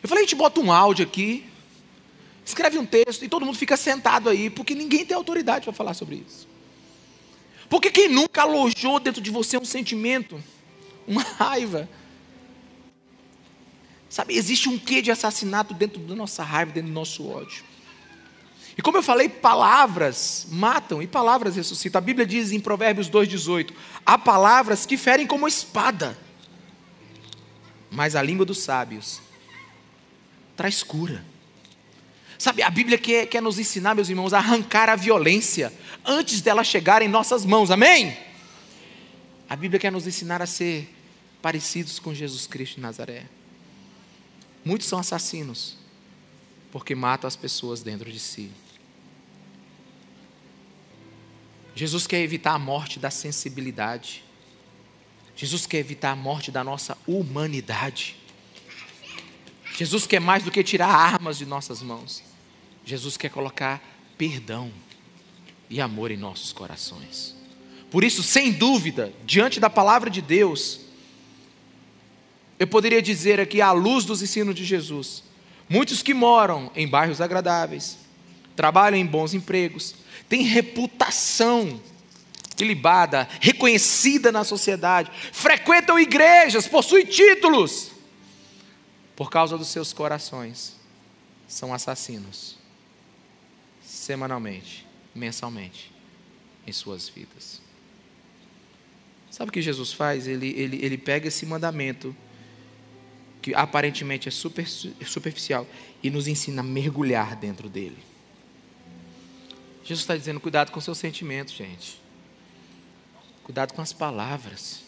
[0.02, 1.46] Eu falei: a gente bota um áudio aqui,
[2.46, 5.94] escreve um texto e todo mundo fica sentado aí, porque ninguém tem autoridade para falar
[5.94, 6.50] sobre isso.
[7.70, 10.44] Porque quem nunca alojou dentro de você um sentimento
[11.08, 11.88] uma raiva.
[14.14, 17.64] Sabe, existe um quê de assassinato dentro da nossa raiva, dentro do nosso ódio.
[18.78, 21.98] E como eu falei, palavras matam e palavras ressuscitam.
[21.98, 23.74] A Bíblia diz em Provérbios 2,18:
[24.06, 26.16] há palavras que ferem como espada,
[27.90, 29.20] mas a língua dos sábios
[30.56, 31.26] traz cura.
[32.38, 35.74] Sabe, a Bíblia quer, quer nos ensinar, meus irmãos, a arrancar a violência
[36.06, 38.16] antes dela chegar em nossas mãos, amém?
[39.50, 40.88] A Bíblia quer nos ensinar a ser
[41.42, 43.26] parecidos com Jesus Cristo de Nazaré.
[44.66, 45.78] Muitos são assassinos,
[46.72, 48.52] porque matam as pessoas dentro de si.
[51.76, 54.24] Jesus quer evitar a morte da sensibilidade.
[55.36, 58.16] Jesus quer evitar a morte da nossa humanidade.
[59.76, 62.24] Jesus quer mais do que tirar armas de nossas mãos.
[62.86, 63.82] Jesus quer colocar
[64.18, 64.72] perdão
[65.70, 67.36] e amor em nossos corações.
[67.90, 70.82] Por isso, sem dúvida, diante da palavra de Deus,
[72.64, 75.22] eu poderia dizer aqui, à luz dos ensinos de Jesus,
[75.68, 77.98] muitos que moram em bairros agradáveis,
[78.56, 79.96] trabalham em bons empregos,
[80.30, 81.82] têm reputação
[82.58, 87.92] ilibada, reconhecida na sociedade, frequentam igrejas, possuem títulos,
[89.14, 90.78] por causa dos seus corações,
[91.46, 92.58] são assassinos,
[93.84, 95.92] semanalmente, mensalmente,
[96.66, 97.62] em suas vidas.
[99.30, 100.28] Sabe o que Jesus faz?
[100.28, 102.16] Ele, ele, ele pega esse mandamento,
[103.44, 105.68] que aparentemente é super, superficial,
[106.02, 107.98] e nos ensina a mergulhar dentro dele.
[109.84, 112.02] Jesus está dizendo: cuidado com seus sentimentos, gente.
[113.44, 114.82] Cuidado com as palavras.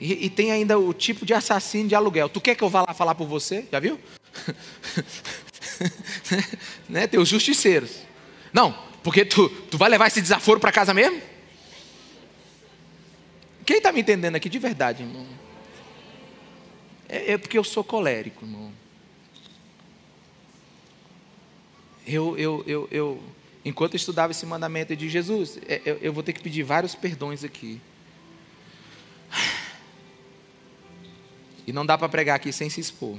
[0.00, 2.28] E, e, tem ainda o tipo de assassino de aluguel.
[2.28, 3.68] Tu quer que eu vá lá falar por você?
[3.70, 4.00] Já viu?
[6.88, 7.06] né?
[7.06, 7.98] Tem os justiceiros.
[8.50, 11.20] Não, porque tu, tu vai levar esse desaforo para casa mesmo?
[13.64, 15.41] Quem está me entendendo aqui de verdade, irmão?
[17.12, 18.72] É, é porque eu sou colérico, irmão.
[22.06, 23.22] eu, eu, eu, eu
[23.64, 26.94] enquanto eu estudava esse mandamento de Jesus, é, eu, eu vou ter que pedir vários
[26.94, 27.78] perdões aqui.
[31.64, 33.16] E não dá para pregar aqui sem se expor.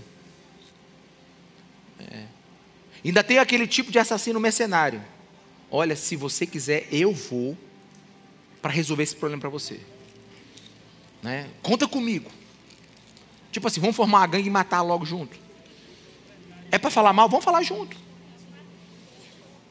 [2.00, 2.26] É.
[3.06, 5.02] Ainda tem aquele tipo de assassino mercenário.
[5.72, 7.58] Olha, se você quiser, eu vou
[8.62, 9.80] para resolver esse problema para você.
[11.22, 11.50] Né?
[11.62, 12.30] Conta comigo.
[13.54, 15.38] Tipo assim, vamos formar uma gangue e matar logo junto.
[16.72, 17.96] É para falar mal, vamos falar junto.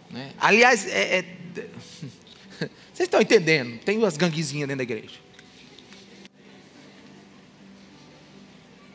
[0.09, 0.33] Né?
[0.41, 1.23] Aliás, é, é...
[2.95, 3.81] vocês estão entendendo?
[3.81, 5.19] Tem umas ganguezinhas dentro da igreja.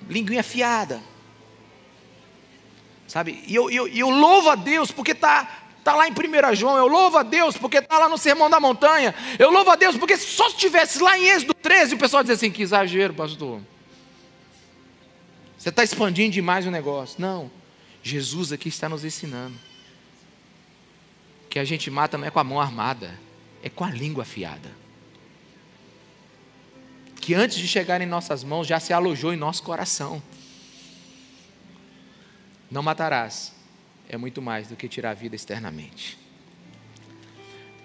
[0.08, 1.04] Linguinha afiada.
[3.10, 3.43] Sabe?
[3.45, 6.78] E eu, eu, eu louvo a Deus porque está tá lá em 1 João.
[6.78, 9.13] Eu louvo a Deus porque está lá no Sermão da Montanha.
[9.38, 12.36] Eu louvo a Deus porque só se estivesse lá em Êxodo 13, o pessoal dizia
[12.36, 13.60] assim: que exagero, pastor.
[15.68, 17.20] Você está expandindo demais o negócio.
[17.20, 17.52] Não.
[18.02, 19.54] Jesus aqui está nos ensinando
[21.50, 23.20] que a gente mata não é com a mão armada,
[23.62, 24.72] é com a língua afiada.
[27.20, 30.24] Que antes de chegar em nossas mãos já se alojou em nosso coração.
[32.72, 33.54] Não matarás
[34.08, 36.18] é muito mais do que tirar a vida externamente.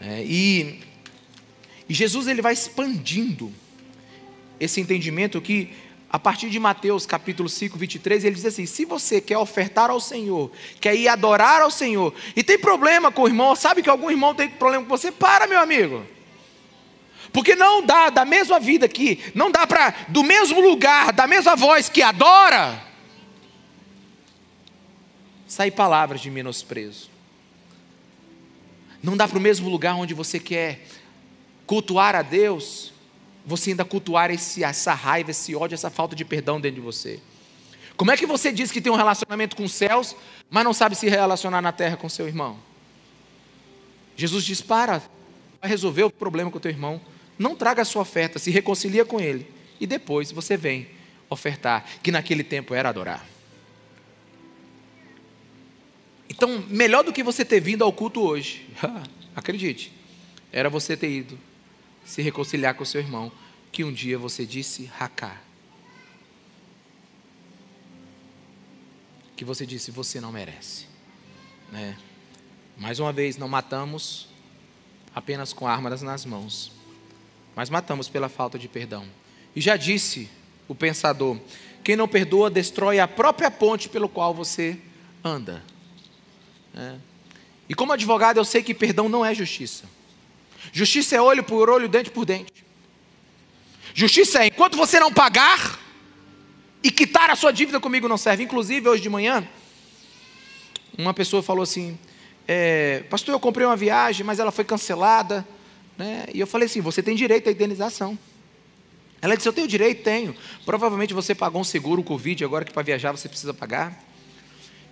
[0.00, 0.84] É, e,
[1.88, 3.52] e Jesus ele vai expandindo
[4.60, 5.74] esse entendimento que
[6.12, 9.98] a partir de Mateus capítulo 5, 23, ele diz assim: se você quer ofertar ao
[9.98, 14.10] Senhor, quer ir adorar ao Senhor, e tem problema com o irmão, sabe que algum
[14.10, 16.04] irmão tem problema com você, para, meu amigo.
[17.32, 21.56] Porque não dá, da mesma vida aqui, não dá para, do mesmo lugar, da mesma
[21.56, 22.84] voz que adora,
[25.48, 27.10] sair palavras de menosprezo.
[29.02, 30.86] Não dá para o mesmo lugar onde você quer
[31.66, 32.91] cultuar a Deus,
[33.44, 37.20] você ainda cultuar esse, essa raiva, esse ódio, essa falta de perdão dentro de você?
[37.96, 40.16] Como é que você diz que tem um relacionamento com os céus,
[40.50, 42.58] mas não sabe se relacionar na terra com seu irmão?
[44.16, 45.02] Jesus diz: para,
[45.60, 47.00] vai resolver o problema com o teu irmão.
[47.38, 49.46] Não traga a sua oferta, se reconcilia com ele.
[49.80, 50.88] E depois você vem
[51.28, 53.26] ofertar, que naquele tempo era adorar.
[56.28, 58.66] Então, melhor do que você ter vindo ao culto hoje,
[59.34, 59.92] acredite,
[60.50, 61.38] era você ter ido
[62.04, 63.30] se reconciliar com seu irmão,
[63.70, 65.42] que um dia você disse racar.
[69.36, 70.86] Que você disse você não merece.
[71.70, 71.96] Né?
[72.76, 74.28] Mais uma vez, não matamos
[75.14, 76.72] apenas com armas nas mãos,
[77.54, 79.06] mas matamos pela falta de perdão.
[79.54, 80.28] E já disse
[80.68, 81.38] o pensador:
[81.82, 84.78] quem não perdoa destrói a própria ponte pelo qual você
[85.24, 85.62] anda.
[86.74, 86.96] É.
[87.68, 89.84] E como advogado, eu sei que perdão não é justiça.
[90.72, 92.64] Justiça é olho por olho, dente por dente.
[93.94, 95.78] Justiça é enquanto você não pagar
[96.82, 98.42] e quitar a sua dívida comigo não serve.
[98.42, 99.46] Inclusive, hoje de manhã,
[100.96, 101.98] uma pessoa falou assim:
[102.48, 105.46] é, Pastor, eu comprei uma viagem, mas ela foi cancelada.
[105.98, 106.24] Né?
[106.32, 108.18] E eu falei assim: Você tem direito à indenização.
[109.20, 110.02] Ela disse: Eu tenho direito?
[110.02, 110.34] Tenho.
[110.64, 114.02] Provavelmente você pagou um seguro Covid, agora que para viajar você precisa pagar.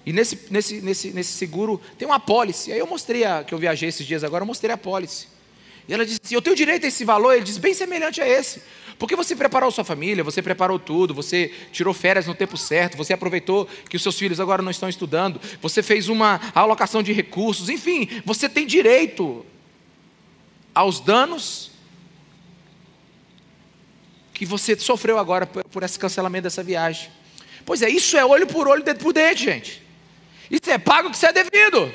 [0.05, 2.71] E nesse, nesse, nesse, nesse seguro tem uma apólice.
[2.71, 5.40] Aí eu mostrei, a, que eu viajei esses dias agora, eu mostrei a apólice.
[5.91, 7.35] E ela disse assim: Eu tenho direito a esse valor?
[7.35, 8.63] Ele diz: Bem semelhante a esse.
[8.97, 13.13] Porque você preparou sua família, você preparou tudo, você tirou férias no tempo certo, você
[13.13, 17.69] aproveitou que os seus filhos agora não estão estudando, você fez uma alocação de recursos,
[17.71, 19.45] enfim, você tem direito
[20.75, 21.71] aos danos
[24.35, 27.11] que você sofreu agora por esse cancelamento dessa viagem.
[27.65, 29.83] Pois é, isso é olho por olho, dedo por dente, gente.
[30.51, 31.91] Isso é pago que você é devido.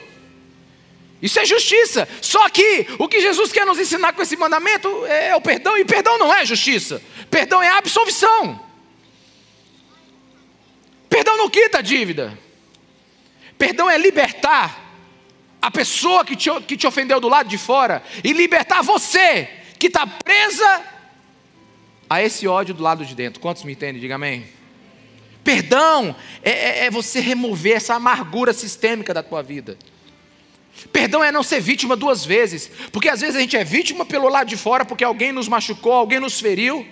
[1.26, 2.08] Isso é justiça.
[2.22, 5.84] Só que o que Jesus quer nos ensinar com esse mandamento é o perdão, e
[5.84, 7.02] perdão não é justiça.
[7.32, 8.64] Perdão é absolvição.
[11.10, 12.38] Perdão não quita a dívida.
[13.58, 14.80] Perdão é libertar
[15.60, 19.88] a pessoa que te, que te ofendeu do lado de fora e libertar você que
[19.88, 20.84] está presa
[22.08, 23.42] a esse ódio do lado de dentro.
[23.42, 24.00] Quantos me entendem?
[24.00, 24.48] Diga amém.
[25.44, 29.76] Perdão é, é, é você remover essa amargura sistêmica da tua vida.
[30.92, 34.28] Perdão é não ser vítima duas vezes, porque às vezes a gente é vítima pelo
[34.28, 36.86] lado de fora, porque alguém nos machucou, alguém nos feriu,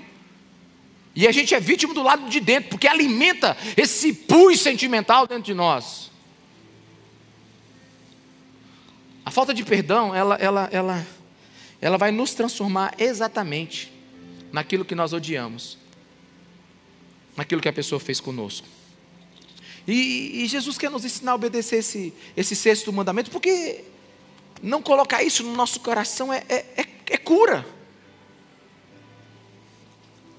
[1.15, 5.43] e a gente é vítima do lado de dentro, porque alimenta esse pus sentimental dentro
[5.43, 6.12] de nós.
[9.26, 11.08] A falta de perdão, ela, ela, ela,
[11.80, 13.91] ela vai nos transformar exatamente
[14.52, 15.78] naquilo que nós odiamos,
[17.36, 18.67] naquilo que a pessoa fez conosco.
[19.88, 23.84] E, e, Jesus quer nos ensinar a obedecer esse, esse sexto mandamento, porque
[24.62, 27.65] não colocar isso no nosso coração é, é, é, é cura.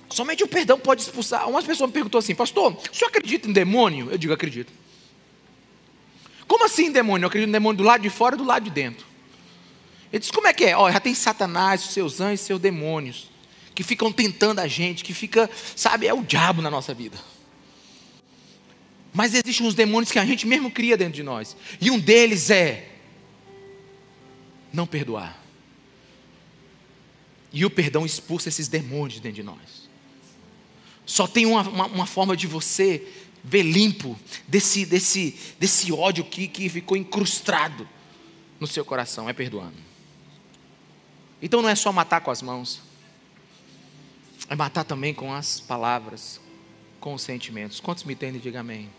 [0.09, 1.49] Somente o perdão pode expulsar.
[1.49, 4.11] Uma pessoa me perguntou assim, pastor, o senhor acredita em demônio?
[4.11, 4.73] Eu digo, acredito.
[6.47, 7.25] Como assim demônio?
[7.25, 9.05] Eu acredito em demônio do lado de fora e do lado de dentro.
[10.13, 10.77] Ele disse, como é que é?
[10.77, 13.29] Ó, já tem Satanás, os seus anjos, seus demônios,
[13.75, 17.19] que ficam tentando a gente, que fica, sabe, é o diabo na nossa vida.
[19.15, 21.57] Mas existem uns demônios que a gente mesmo cria dentro de nós.
[21.81, 22.91] E um deles é
[24.73, 25.41] não perdoar.
[27.53, 29.89] E o perdão expulsa esses demônios dentro de nós.
[31.07, 33.07] Só tem uma, uma, uma forma de você
[33.45, 37.89] ver limpo desse, desse, desse ódio que, que ficou incrustado
[38.59, 39.77] no seu coração, é perdoando.
[41.41, 42.81] Então não é só matar com as mãos,
[44.49, 46.41] é matar também com as palavras,
[46.99, 47.79] com os sentimentos.
[47.79, 48.41] Quantos me entendem?
[48.41, 48.91] Diga amém.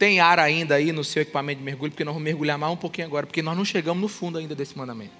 [0.00, 2.76] Tem ar ainda aí no seu equipamento de mergulho, porque nós vamos mergulhar mais um
[2.76, 5.12] pouquinho agora, porque nós não chegamos no fundo ainda desse mandamento.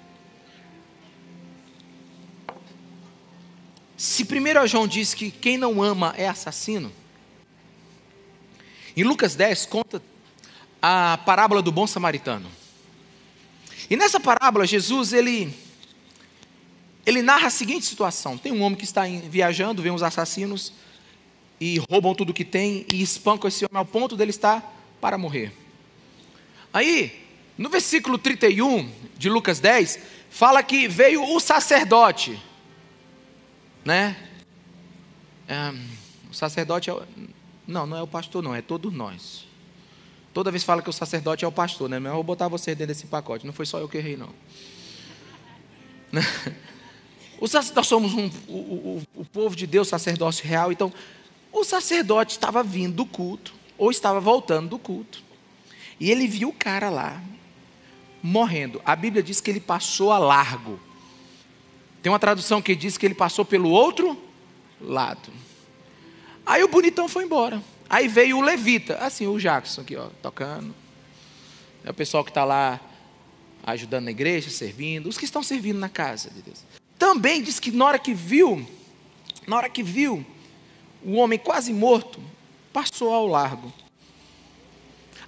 [3.95, 6.91] Se 1 João diz que quem não ama é assassino,
[8.97, 10.01] em Lucas 10 conta
[10.81, 12.49] a parábola do bom samaritano.
[13.87, 15.55] E nessa parábola, Jesus ele,
[17.05, 20.73] ele narra a seguinte situação: tem um homem que está viajando, vê uns assassinos
[21.61, 25.53] e roubam tudo que tem e espancam esse homem ao ponto dele estar para morrer.
[26.73, 27.23] Aí,
[27.55, 29.99] no versículo 31 de Lucas 10,
[30.31, 32.41] fala que veio o sacerdote,
[33.85, 34.17] né?
[35.47, 35.71] É,
[36.31, 36.95] o sacerdote é,
[37.67, 39.45] não, não é o pastor, não, é todos nós.
[40.33, 41.99] Toda vez fala que o sacerdote é o pastor, né?
[41.99, 43.45] Mas eu vou botar você dentro desse pacote.
[43.45, 44.29] Não foi só eu que errei, não.
[47.75, 50.71] nós somos um, o, o, o povo de Deus, sacerdócio real.
[50.71, 50.91] Então,
[51.51, 55.23] o sacerdote estava vindo do culto, ou estava voltando do culto,
[55.99, 57.21] e ele viu o cara lá,
[58.21, 58.81] morrendo.
[58.85, 60.79] A Bíblia diz que ele passou a largo.
[62.01, 64.17] Tem uma tradução que diz que ele passou pelo outro
[64.79, 65.31] lado.
[66.45, 67.61] Aí o bonitão foi embora.
[67.89, 70.73] Aí veio o levita, assim, o Jackson aqui, ó, tocando.
[71.83, 72.79] É o pessoal que está lá
[73.63, 76.63] ajudando na igreja, servindo, os que estão servindo na casa de Deus.
[76.97, 78.65] Também diz que na hora que viu,
[79.47, 80.25] na hora que viu,
[81.03, 82.21] o homem quase morto
[82.71, 83.71] passou ao largo.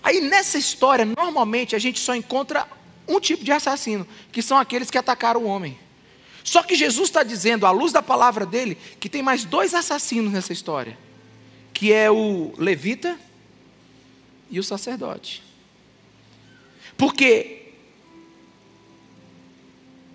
[0.01, 2.67] Aí nessa história, normalmente a gente só encontra
[3.07, 5.77] um tipo de assassino, que são aqueles que atacaram o homem.
[6.43, 10.31] Só que Jesus está dizendo, à luz da palavra dele, que tem mais dois assassinos
[10.31, 10.97] nessa história,
[11.73, 13.17] que é o levita
[14.49, 15.41] e o sacerdote.
[16.97, 17.71] Porque,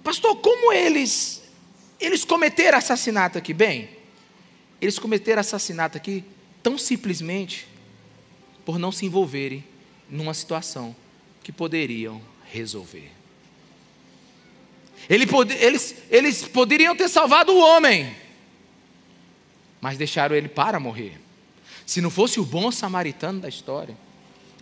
[0.04, 1.42] pastor, como eles
[2.00, 3.97] eles cometeram assassinato aqui bem?
[4.81, 6.24] Eles cometeram assassinato aqui
[6.62, 7.66] tão simplesmente
[8.64, 9.64] por não se envolverem
[10.11, 10.95] numa situação
[11.43, 12.20] que poderiam
[12.51, 13.11] resolver.
[15.09, 18.14] Eles, eles, poderiam ter salvado o homem,
[19.81, 21.18] mas deixaram ele para morrer.
[21.87, 23.97] Se não fosse o bom samaritano da história,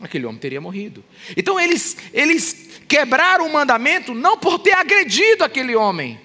[0.00, 1.04] aquele homem teria morrido.
[1.36, 6.20] Então eles, eles quebraram o mandamento não por ter agredido aquele homem,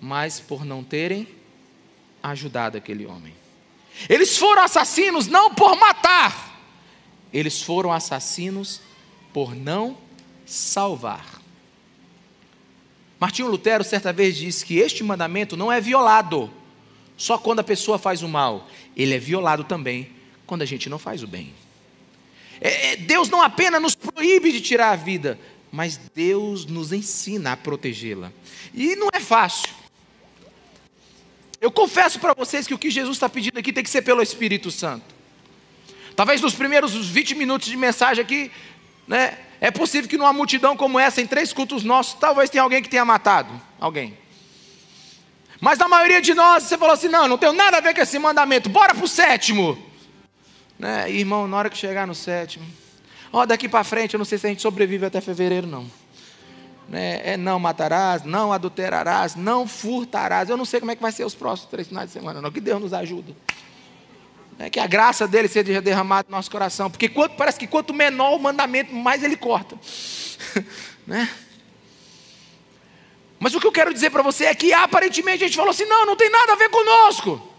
[0.00, 1.26] mas por não terem
[2.30, 3.34] ajudado aquele homem.
[4.08, 6.58] Eles foram assassinos não por matar,
[7.32, 8.80] eles foram assassinos
[9.32, 9.96] por não
[10.46, 11.42] salvar.
[13.20, 16.50] Martinho Lutero certa vez disse que este mandamento não é violado
[17.16, 20.10] só quando a pessoa faz o mal, ele é violado também
[20.46, 21.54] quando a gente não faz o bem.
[22.60, 25.38] É, é, Deus não apenas nos proíbe de tirar a vida,
[25.70, 28.32] mas Deus nos ensina a protegê-la.
[28.72, 29.83] E não é fácil.
[31.64, 34.20] Eu confesso para vocês que o que Jesus está pedindo aqui tem que ser pelo
[34.20, 35.14] Espírito Santo.
[36.14, 38.52] Talvez nos primeiros 20 minutos de mensagem aqui,
[39.08, 42.82] né, é possível que numa multidão como essa, em três cultos nossos, talvez tenha alguém
[42.82, 43.48] que tenha matado
[43.80, 44.14] alguém.
[45.58, 48.02] Mas na maioria de nós, você falou assim: não, não tenho nada a ver com
[48.02, 49.82] esse mandamento, bora para o sétimo.
[50.78, 51.10] Né?
[51.10, 52.66] Irmão, na hora que chegar no sétimo,
[53.32, 55.90] ó, daqui para frente, eu não sei se a gente sobrevive até fevereiro, não.
[56.88, 57.20] Né?
[57.24, 60.48] É não matarás, não adulterarás, não furtarás.
[60.48, 62.50] Eu não sei como é que vai ser os próximos três finais de semana, não.
[62.50, 63.34] Que Deus nos ajude.
[64.58, 66.90] É que a graça dele seja derramada no nosso coração.
[66.90, 69.76] Porque quanto, parece que quanto menor o mandamento, mais ele corta.
[71.06, 71.28] né?
[73.38, 75.84] Mas o que eu quero dizer para você é que aparentemente a gente falou assim:
[75.86, 77.50] não, não tem nada a ver conosco.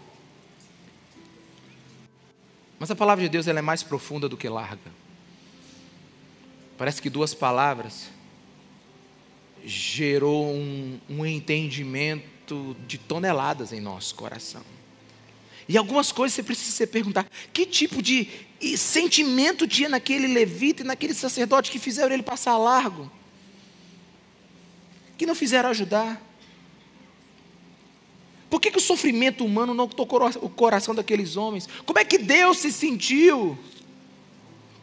[2.78, 4.90] Mas a palavra de Deus ela é mais profunda do que larga.
[6.76, 8.08] Parece que duas palavras
[9.66, 14.62] gerou um, um entendimento de toneladas em nosso coração.
[15.68, 18.28] E algumas coisas você precisa se perguntar: que tipo de
[18.76, 23.10] sentimento tinha naquele levita e naquele sacerdote que fizeram ele passar largo?
[25.18, 26.22] Que não fizeram ajudar?
[28.48, 31.68] Por que, que o sofrimento humano não tocou o coração daqueles homens?
[31.84, 33.58] Como é que Deus se sentiu?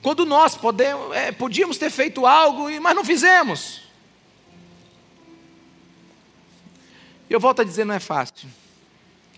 [0.01, 3.82] Quando nós podemos, é, podíamos ter feito algo, mas não fizemos.
[7.33, 8.47] Eu volto a dizer, não é fácil.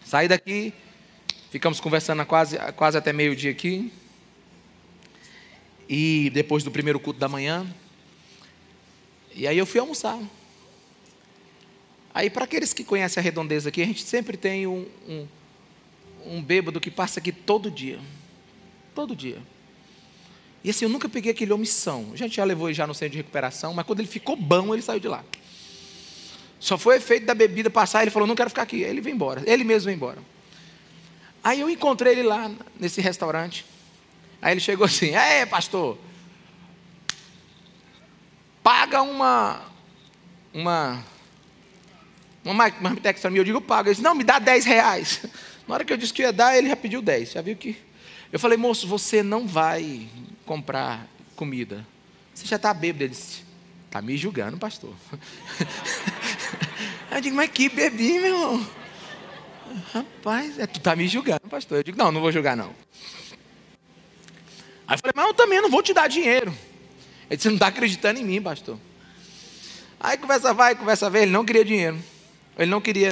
[0.03, 0.73] Sair daqui,
[1.49, 3.89] ficamos conversando quase, quase até meio-dia aqui.
[5.87, 7.65] E depois do primeiro culto da manhã.
[9.33, 10.19] E aí eu fui almoçar.
[12.13, 15.27] Aí, para aqueles que conhecem a redondeza aqui, a gente sempre tem um, um,
[16.25, 17.97] um bêbado que passa aqui todo dia.
[18.93, 19.41] Todo dia.
[20.65, 22.09] E assim, eu nunca peguei aquele omissão.
[22.11, 24.73] A gente já levou ele já no centro de recuperação, mas quando ele ficou bom,
[24.73, 25.23] ele saiu de lá.
[26.65, 28.81] Só foi efeito da bebida passar, ele falou, não quero ficar aqui.
[28.81, 30.17] Ele veio embora, ele mesmo veio embora.
[31.43, 33.63] Aí eu encontrei ele lá nesse restaurante.
[34.41, 35.95] Aí ele chegou assim, é pastor,
[38.63, 39.61] paga uma,
[40.51, 41.05] uma,
[42.43, 43.37] uma marmitex para mim.
[43.37, 43.89] Eu digo, paga.
[43.89, 45.21] Ele disse, não, me dá 10 reais.
[45.67, 47.33] Na hora que eu disse que ia dar, ele já pediu 10.
[47.33, 47.77] Já viu que...
[48.33, 50.09] Eu falei, moço, você não vai
[50.47, 51.85] comprar comida.
[52.33, 53.03] Você já está bêbado.
[53.03, 53.43] Ele disse,
[53.85, 54.95] está me julgando, pastor.
[57.15, 58.67] Eu digo, mas que bebi, meu irmão.
[59.93, 61.77] Rapaz, é, tu está me julgando, pastor.
[61.77, 62.75] Eu digo, não, não vou julgar, não.
[64.85, 66.53] Aí eu falei, mas eu também não vou te dar dinheiro.
[67.29, 68.77] Ele disse, não está acreditando em mim, pastor.
[69.97, 71.97] Aí conversa vai, conversa vem, ele não queria dinheiro.
[72.57, 73.09] Ele não queria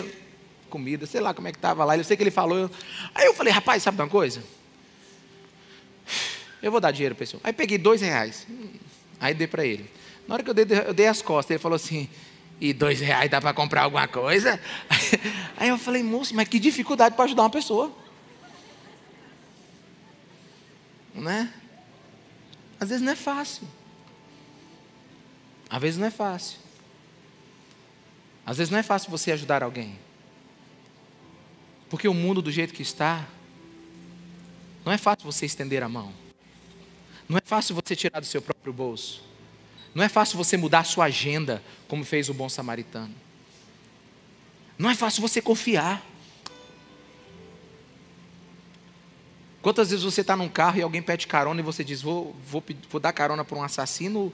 [0.70, 1.98] comida, sei lá como é que estava lá.
[1.98, 2.70] Eu sei que ele falou.
[3.16, 4.44] Aí eu falei, rapaz, sabe uma coisa?
[6.62, 8.46] Eu vou dar dinheiro esse Aí peguei dois reais.
[9.18, 9.90] Aí dei para ele.
[10.28, 12.10] Na hora que eu dei, eu dei as costas, ele falou assim:
[12.64, 14.58] e dois reais dá para comprar alguma coisa?
[15.58, 17.92] Aí eu falei, moço, mas que dificuldade para ajudar uma pessoa.
[21.14, 21.54] Né?
[22.80, 23.68] Às vezes não é fácil.
[25.70, 26.58] Às vezes não é fácil.
[28.46, 30.00] Às vezes não é fácil você ajudar alguém.
[31.90, 33.28] Porque o mundo do jeito que está,
[34.86, 36.14] não é fácil você estender a mão.
[37.28, 39.33] Não é fácil você tirar do seu próprio bolso.
[39.94, 43.14] Não é fácil você mudar a sua agenda, como fez o bom samaritano.
[44.78, 46.04] Não é fácil você confiar.
[49.62, 52.64] Quantas vezes você está num carro e alguém pede carona e você diz: Vou, vou,
[52.90, 54.34] vou dar carona para um assassino,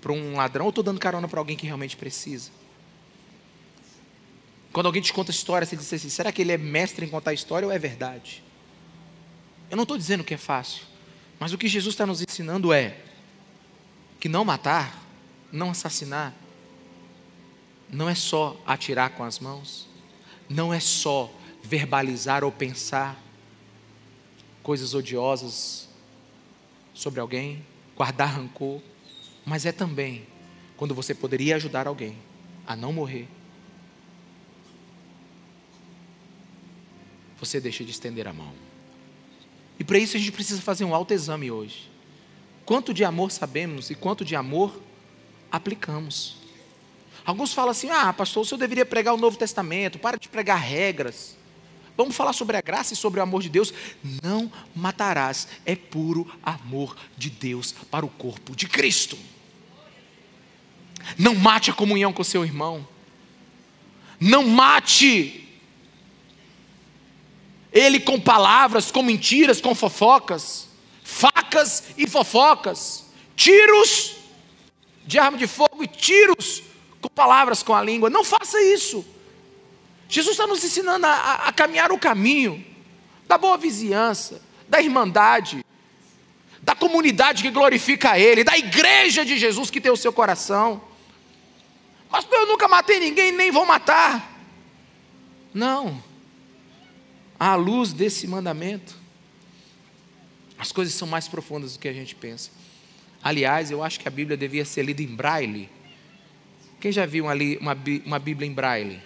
[0.00, 2.50] para um ladrão, ou estou dando carona para alguém que realmente precisa?
[4.74, 7.32] Quando alguém te conta história, você diz assim: será que ele é mestre em contar
[7.32, 8.42] história ou é verdade?
[9.70, 10.82] Eu não estou dizendo que é fácil,
[11.38, 12.98] mas o que Jesus está nos ensinando é:
[14.24, 15.04] que não matar,
[15.52, 16.32] não assassinar,
[17.90, 19.86] não é só atirar com as mãos,
[20.48, 21.30] não é só
[21.62, 23.22] verbalizar ou pensar
[24.62, 25.90] coisas odiosas
[26.94, 28.80] sobre alguém, guardar rancor,
[29.44, 30.26] mas é também
[30.74, 32.16] quando você poderia ajudar alguém
[32.66, 33.28] a não morrer.
[37.38, 38.54] você deixa de estender a mão.
[39.78, 41.93] E para isso a gente precisa fazer um autoexame hoje.
[42.64, 44.80] Quanto de amor sabemos e quanto de amor
[45.50, 46.36] aplicamos?
[47.24, 50.58] Alguns falam assim: ah, pastor, o senhor deveria pregar o Novo Testamento, para de pregar
[50.58, 51.36] regras.
[51.96, 53.72] Vamos falar sobre a graça e sobre o amor de Deus.
[54.22, 59.16] Não matarás, é puro amor de Deus para o corpo de Cristo.
[61.16, 62.86] Não mate a comunhão com seu irmão.
[64.18, 65.40] Não mate
[67.72, 70.68] ele com palavras, com mentiras, com fofocas,
[71.04, 73.04] facas e fofocas,
[73.36, 74.16] tiros
[75.06, 76.62] de arma de fogo e tiros
[77.00, 78.08] com palavras com a língua.
[78.08, 79.04] Não faça isso.
[80.08, 82.64] Jesus está nos ensinando a, a, a caminhar o caminho
[83.28, 85.64] da boa vizinhança, da irmandade,
[86.62, 90.82] da comunidade que glorifica a Ele, da igreja de Jesus que tem o seu coração.
[92.10, 94.32] Mas eu nunca matei ninguém, nem vou matar.
[95.52, 96.02] Não.
[97.38, 99.03] À luz desse mandamento,
[100.64, 102.50] as coisas são mais profundas do que a gente pensa.
[103.22, 105.68] Aliás, eu acho que a Bíblia devia ser lida em braille.
[106.80, 108.98] Quem já viu ali uma, uma Bíblia em braille?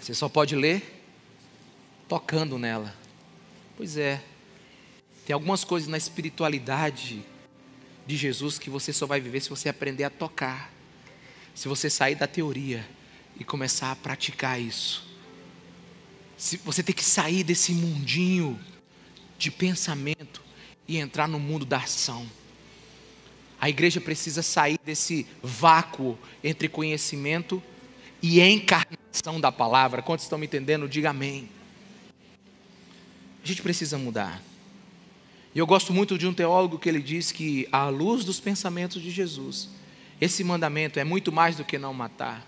[0.00, 0.82] Você só pode ler
[2.08, 2.92] tocando nela.
[3.76, 4.20] Pois é.
[5.24, 7.22] Tem algumas coisas na espiritualidade
[8.04, 10.72] de Jesus que você só vai viver se você aprender a tocar.
[11.54, 12.84] Se você sair da teoria
[13.38, 15.08] e começar a praticar isso.
[16.36, 18.58] Se você tem que sair desse mundinho
[19.40, 20.42] de pensamento
[20.86, 22.26] e entrar no mundo da ação.
[23.58, 27.62] A igreja precisa sair desse vácuo entre conhecimento
[28.22, 30.02] e encarnação da palavra.
[30.02, 30.86] Quantos estão me entendendo?
[30.86, 31.48] Diga amém.
[33.42, 34.42] A gente precisa mudar.
[35.54, 39.00] E eu gosto muito de um teólogo que ele diz que, à luz dos pensamentos
[39.02, 39.70] de Jesus,
[40.20, 42.46] esse mandamento é muito mais do que não matar.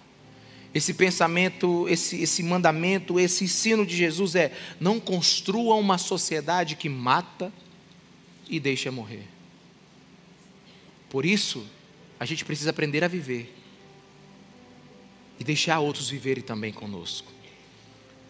[0.74, 6.88] Esse pensamento, esse, esse mandamento, esse ensino de Jesus é: não construa uma sociedade que
[6.88, 7.52] mata
[8.48, 9.26] e deixa morrer.
[11.10, 11.66] Por isso,
[12.18, 13.54] a gente precisa aprender a viver
[15.38, 17.30] e deixar outros viverem também conosco.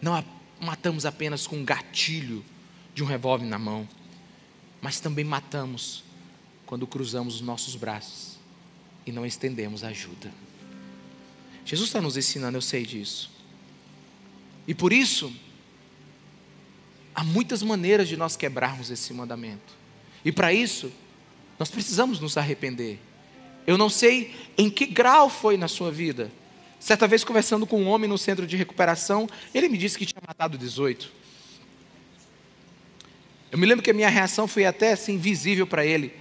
[0.01, 0.24] Não
[0.61, 2.45] matamos apenas com um gatilho
[2.95, 3.88] de um revólver na mão,
[4.80, 6.03] mas também matamos
[6.66, 8.38] quando cruzamos os nossos braços
[9.07, 10.32] e não estendemos ajuda.
[11.65, 13.31] Jesus está nos ensinando, eu sei disso.
[14.67, 15.33] E por isso,
[17.15, 19.75] há muitas maneiras de nós quebrarmos esse mandamento.
[20.25, 20.93] E para isso,
[21.59, 22.99] nós precisamos nos arrepender.
[23.67, 26.31] Eu não sei em que grau foi na sua vida.
[26.81, 30.23] Certa vez, conversando com um homem no centro de recuperação, ele me disse que tinha
[30.27, 31.13] matado 18.
[33.53, 36.13] Eu me lembro que a minha reação foi até assim visível para ele.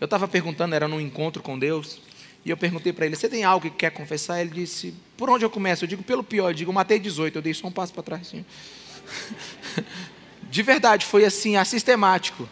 [0.00, 2.00] Eu estava perguntando, era num encontro com Deus,
[2.46, 4.40] e eu perguntei para ele: Você tem algo que quer confessar?
[4.40, 5.82] Ele disse: Por onde eu começo?
[5.82, 6.50] Eu digo: Pelo pior.
[6.50, 7.36] Eu digo: Matei 18.
[7.36, 8.22] Eu dei só um passo para trás.
[8.22, 8.44] Assim.
[10.48, 12.48] De verdade, foi assim, sistemático.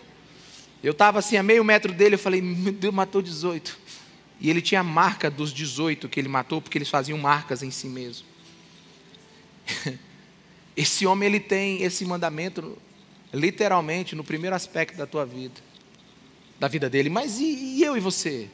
[0.82, 3.78] Eu estava assim, a meio metro dele, eu falei: Meu Deus, matou 18.
[4.40, 7.70] E ele tinha a marca dos 18 que ele matou, porque eles faziam marcas em
[7.70, 8.26] si mesmo.
[10.76, 12.76] Esse homem, ele tem esse mandamento,
[13.32, 15.60] literalmente, no primeiro aspecto da tua vida,
[16.58, 17.08] da vida dele.
[17.08, 18.50] Mas e, e eu e você?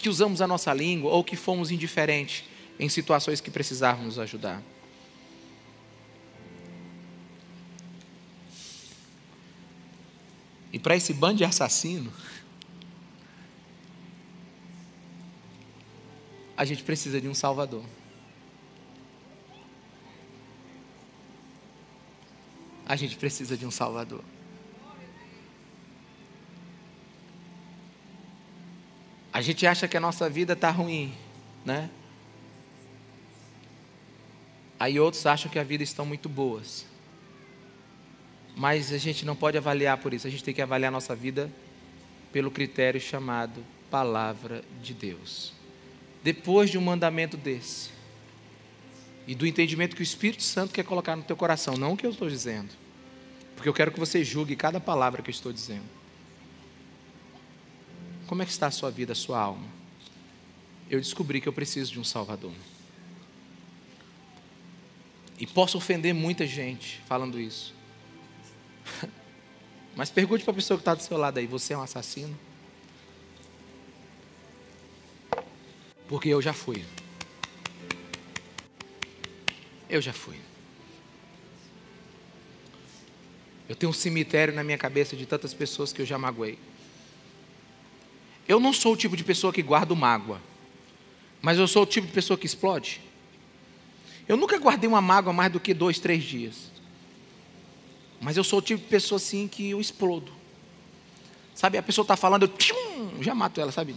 [0.00, 2.42] Que usamos a nossa língua ou que fomos indiferentes
[2.78, 4.62] em situações que precisávamos ajudar.
[10.72, 12.10] E para esse bando de assassino,
[16.56, 17.84] a gente precisa de um Salvador.
[22.86, 24.24] A gente precisa de um Salvador.
[29.32, 31.12] A gente acha que a nossa vida está ruim,
[31.64, 31.88] né?
[34.78, 36.86] Aí outros acham que a vida está muito boas.
[38.56, 41.14] Mas a gente não pode avaliar por isso, a gente tem que avaliar a nossa
[41.14, 41.50] vida
[42.32, 45.52] pelo critério chamado Palavra de Deus.
[46.22, 47.90] Depois de um mandamento desse,
[49.26, 52.04] e do entendimento que o Espírito Santo quer colocar no teu coração, não o que
[52.04, 52.70] eu estou dizendo,
[53.54, 55.99] porque eu quero que você julgue cada palavra que eu estou dizendo.
[58.30, 59.66] Como é que está a sua vida, a sua alma?
[60.88, 62.52] Eu descobri que eu preciso de um Salvador.
[65.36, 67.74] E posso ofender muita gente falando isso.
[69.96, 72.38] Mas pergunte para a pessoa que está do seu lado aí: você é um assassino?
[76.06, 76.84] Porque eu já fui.
[79.88, 80.38] Eu já fui.
[83.68, 86.69] Eu tenho um cemitério na minha cabeça de tantas pessoas que eu já magoei.
[88.50, 90.42] Eu não sou o tipo de pessoa que guarda mágoa,
[91.40, 93.00] mas eu sou o tipo de pessoa que explode.
[94.26, 96.72] Eu nunca guardei uma mágoa mais do que dois, três dias.
[98.20, 100.32] Mas eu sou o tipo de pessoa assim que eu explodo.
[101.54, 103.94] Sabe, a pessoa está falando, eu tchum, já mato ela, sabe?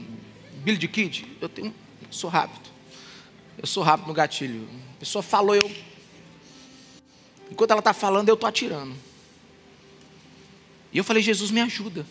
[0.63, 1.73] Billy de Kid, eu tenho,
[2.11, 2.69] sou rápido.
[3.57, 4.69] Eu sou rápido no gatilho.
[4.97, 5.71] A pessoa falou, eu.
[7.49, 8.93] Enquanto ela está falando, eu estou atirando.
[10.91, 12.05] E eu falei, Jesus, me ajuda.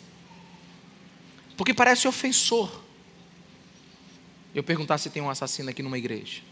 [1.56, 2.82] Porque parece ofensor.
[4.54, 6.42] Eu perguntar se tem um assassino aqui numa igreja.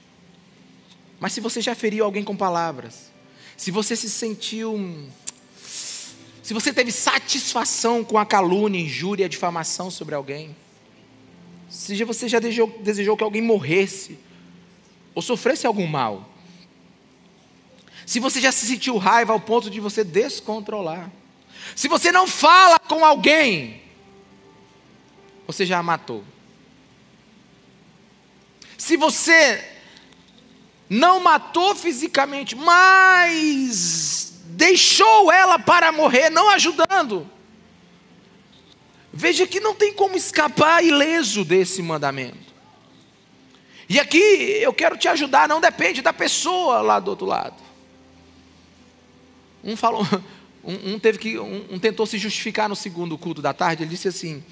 [1.19, 3.11] Mas se você já feriu alguém com palavras,
[3.57, 5.09] se você se sentiu.
[6.43, 10.57] Se você teve satisfação com a calúnia, injúria, difamação sobre alguém,
[11.69, 14.19] se você já desejou, desejou que alguém morresse,
[15.15, 16.29] ou sofresse algum mal,
[18.05, 21.13] se você já se sentiu raiva ao ponto de você descontrolar,
[21.77, 23.81] se você não fala com alguém,
[25.53, 26.25] você já a matou.
[28.77, 29.63] Se você
[30.89, 37.29] não matou fisicamente, mas deixou ela para morrer, não ajudando.
[39.13, 42.51] Veja que não tem como escapar ileso desse mandamento.
[43.89, 47.61] E aqui eu quero te ajudar, não depende da pessoa lá do outro lado.
[49.65, 50.07] Um falou,
[50.63, 53.83] um, um teve que, um, um, tentou se justificar no segundo culto da tarde.
[53.83, 54.45] Ele disse assim,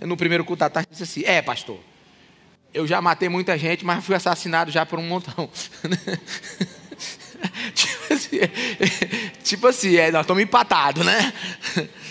[0.00, 1.78] no primeiro culto da tarde, disse assim: É, pastor,
[2.72, 5.48] eu já matei muita gente, mas fui assassinado já por um montão.
[7.74, 8.38] tipo assim,
[9.42, 11.32] tipo assim é, nós estamos empatados, né?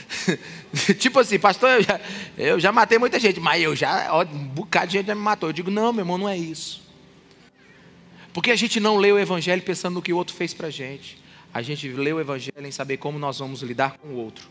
[0.99, 1.99] tipo assim, pastor, eu já,
[2.37, 5.21] eu já matei muita gente, mas eu já, ó, um bocado de gente já me
[5.21, 5.49] matou.
[5.49, 6.87] Eu digo, não, meu irmão, não é isso.
[8.33, 10.71] Porque a gente não lê o Evangelho pensando no que o outro fez para a
[10.71, 11.17] gente.
[11.53, 14.47] A gente lê o Evangelho em saber como nós vamos lidar com o outro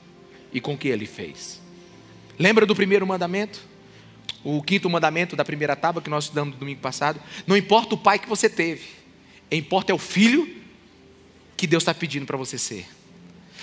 [0.53, 1.61] e com o que ele fez.
[2.39, 3.61] Lembra do primeiro mandamento?
[4.45, 7.21] o quinto mandamento da primeira tábua que nós estudamos no domingo passado.
[7.47, 8.87] Não importa o pai que você teve,
[9.51, 10.57] importa é o filho
[11.57, 12.87] que Deus está pedindo para você ser.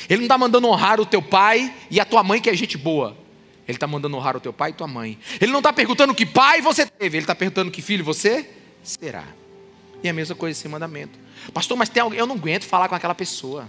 [0.10, 2.78] Ele não está mandando honrar o teu pai e a tua mãe, que é gente
[2.78, 3.18] boa.
[3.68, 5.18] Ele está mandando honrar o teu pai e tua mãe.
[5.40, 8.48] Ele não está perguntando que pai você teve, ele está perguntando que filho você
[8.84, 9.24] será.
[10.04, 11.18] E a mesma coisa esse mandamento.
[11.54, 13.68] Pastor, mas tem alguém, eu não aguento falar com aquela pessoa.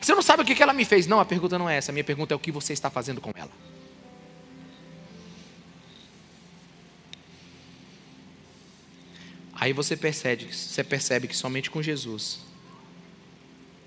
[0.00, 1.06] Você não sabe o que ela me fez?
[1.06, 1.90] Não, a pergunta não é essa.
[1.90, 3.50] A minha pergunta é o que você está fazendo com ela.
[9.62, 12.40] Aí você percebe, você percebe que somente com Jesus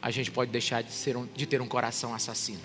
[0.01, 2.61] a gente pode deixar de, ser um, de ter um coração assassino.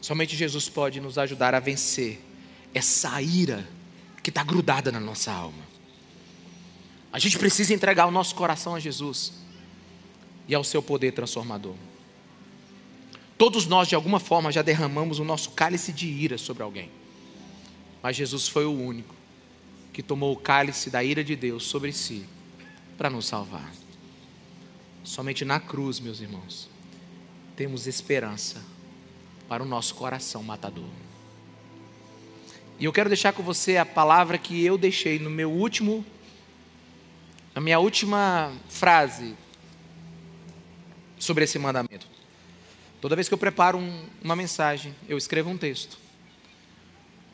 [0.00, 2.20] Somente Jesus pode nos ajudar a vencer
[2.72, 3.68] essa ira
[4.22, 5.64] que está grudada na nossa alma.
[7.12, 9.32] A gente precisa entregar o nosso coração a Jesus
[10.46, 11.74] e ao seu poder transformador.
[13.36, 16.88] Todos nós, de alguma forma, já derramamos o nosso cálice de ira sobre alguém,
[18.00, 19.15] mas Jesus foi o único
[19.96, 22.26] que tomou o cálice da ira de Deus sobre si
[22.98, 23.72] para nos salvar.
[25.02, 26.68] Somente na cruz, meus irmãos,
[27.56, 28.62] temos esperança
[29.48, 30.90] para o nosso coração matador.
[32.78, 36.04] E eu quero deixar com você a palavra que eu deixei no meu último,
[37.54, 39.34] na minha última frase
[41.18, 42.06] sobre esse mandamento.
[43.00, 45.96] Toda vez que eu preparo um, uma mensagem, eu escrevo um texto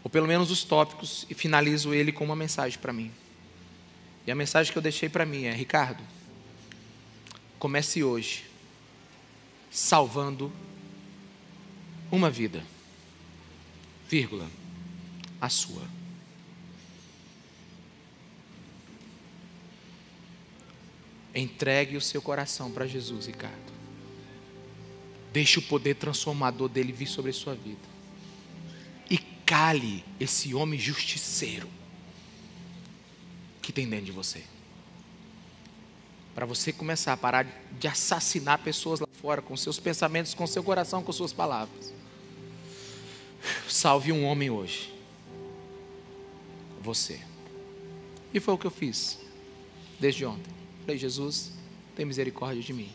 [0.05, 3.11] ou pelo menos os tópicos, e finalizo ele com uma mensagem para mim.
[4.26, 6.03] E a mensagem que eu deixei para mim é: Ricardo,
[7.59, 8.44] comece hoje
[9.70, 10.53] salvando
[12.11, 12.64] uma vida,
[14.09, 14.48] vírgula,
[15.40, 15.82] a sua.
[21.34, 23.72] Entregue o seu coração para Jesus, Ricardo.
[25.32, 27.91] Deixe o poder transformador dele vir sobre a sua vida
[29.53, 31.68] cale esse homem justiceiro
[33.61, 34.42] que tem dentro de você.
[36.34, 37.46] Para você começar a parar
[37.78, 41.92] de assassinar pessoas lá fora com seus pensamentos, com seu coração, com suas palavras.
[43.68, 44.90] Salve um homem hoje.
[46.80, 47.20] Você.
[48.32, 49.18] E foi o que eu fiz
[50.00, 50.50] desde ontem.
[50.80, 51.53] Falei, Jesus,
[51.94, 52.90] tem misericórdia de mim.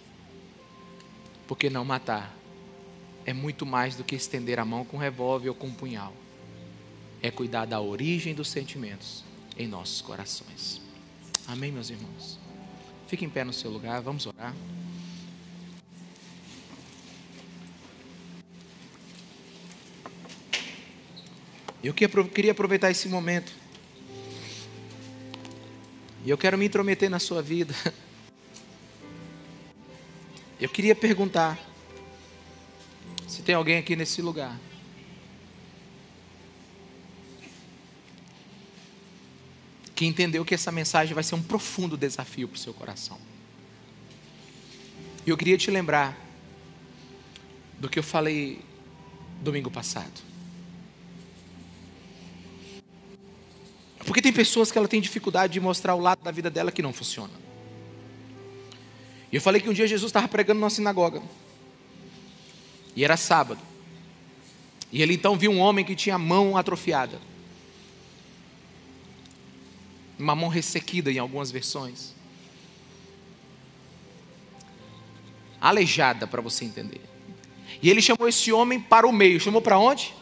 [1.47, 2.35] Porque não matar
[3.27, 6.11] é muito mais do que estender a mão com um revólver ou com um punhal
[7.21, 9.23] é cuidar da origem dos sentimentos
[9.57, 10.81] em nossos corações.
[11.47, 12.37] Amém, meus irmãos?
[13.07, 14.53] Fique em pé no seu lugar, vamos orar.
[21.83, 23.53] Eu queria aproveitar esse momento.
[26.25, 27.73] E eu quero me intrometer na sua vida.
[30.59, 31.57] Eu queria perguntar
[33.27, 34.59] se tem alguém aqui nesse lugar
[39.97, 43.17] que entendeu que essa mensagem vai ser um profundo desafio para o seu coração.
[45.25, 46.15] E eu queria te lembrar
[47.79, 48.61] do que eu falei
[49.41, 50.21] domingo passado.
[54.05, 56.83] Porque tem pessoas que ela tem dificuldade de mostrar o lado da vida dela que
[56.83, 57.33] não funciona.
[59.31, 61.23] E eu falei que um dia Jesus estava pregando na sinagoga.
[62.95, 63.61] E era sábado.
[64.91, 67.19] E ele então viu um homem que tinha a mão atrofiada.
[70.17, 72.13] Uma mão ressequida em algumas versões.
[75.59, 77.01] Aleijada, para você entender.
[77.81, 79.39] E ele chamou esse homem para o meio.
[79.39, 80.13] Chamou para onde?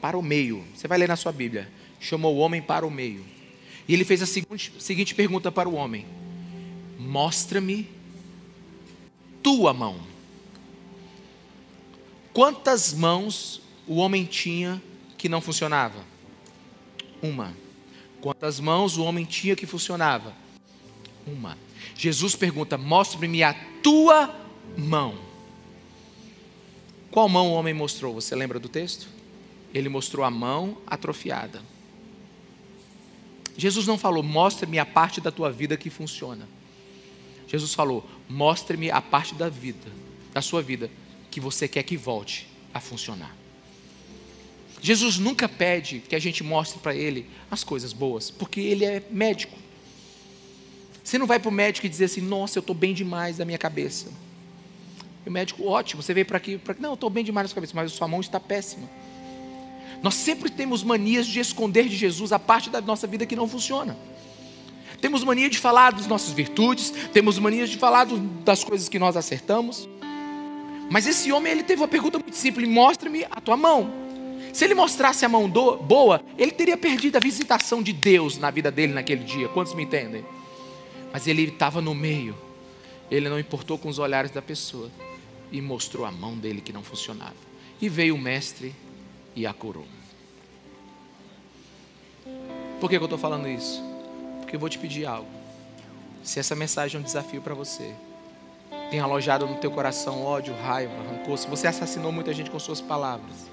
[0.00, 0.64] Para o meio.
[0.74, 1.70] Você vai ler na sua Bíblia.
[1.98, 3.24] Chamou o homem para o meio.
[3.88, 6.06] E ele fez a seguinte, seguinte pergunta para o homem:
[6.98, 7.88] Mostra-me
[9.42, 10.00] tua mão.
[12.32, 14.80] Quantas mãos o homem tinha
[15.18, 16.04] que não funcionava?
[17.20, 17.54] Uma.
[18.20, 20.34] Quantas mãos o homem tinha que funcionava?
[21.26, 21.56] Uma.
[21.94, 24.34] Jesus pergunta: Mostre-me a tua
[24.76, 25.14] mão.
[27.10, 28.14] Qual mão o homem mostrou?
[28.14, 29.08] Você lembra do texto?
[29.72, 31.62] Ele mostrou a mão atrofiada.
[33.56, 36.48] Jesus não falou: Mostre-me a parte da tua vida que funciona.
[37.46, 39.90] Jesus falou: Mostre-me a parte da vida,
[40.32, 40.90] da sua vida,
[41.30, 43.39] que você quer que volte a funcionar.
[44.80, 49.02] Jesus nunca pede que a gente mostre para ele as coisas boas, porque ele é
[49.10, 49.56] médico.
[51.04, 53.44] Você não vai para o médico e dizer assim: Nossa, eu estou bem demais da
[53.44, 54.08] minha cabeça.
[55.24, 56.74] E o médico, ótimo, você veio para aqui, pra...
[56.78, 58.88] não, eu estou bem demais da cabeça, mas a sua mão está péssima.
[60.02, 63.46] Nós sempre temos manias de esconder de Jesus a parte da nossa vida que não
[63.46, 63.96] funciona.
[65.00, 68.06] Temos mania de falar das nossas virtudes, temos mania de falar
[68.44, 69.88] das coisas que nós acertamos.
[70.90, 74.09] Mas esse homem, ele teve uma pergunta muito simples: mostra-me a tua mão.
[74.52, 78.50] Se ele mostrasse a mão do, boa, ele teria perdido a visitação de Deus na
[78.50, 79.48] vida dele naquele dia.
[79.48, 80.24] Quantos me entendem?
[81.12, 82.36] Mas ele estava no meio.
[83.10, 84.90] Ele não importou com os olhares da pessoa
[85.50, 87.34] e mostrou a mão dele que não funcionava.
[87.80, 88.74] E veio o mestre
[89.34, 89.86] e a curou.
[92.80, 93.82] Por que, que eu estou falando isso?
[94.40, 95.28] Porque eu vou te pedir algo.
[96.22, 97.94] Se essa mensagem é um desafio para você,
[98.90, 102.80] tem alojado no teu coração ódio, raiva, rancor, se você assassinou muita gente com suas
[102.80, 103.49] palavras,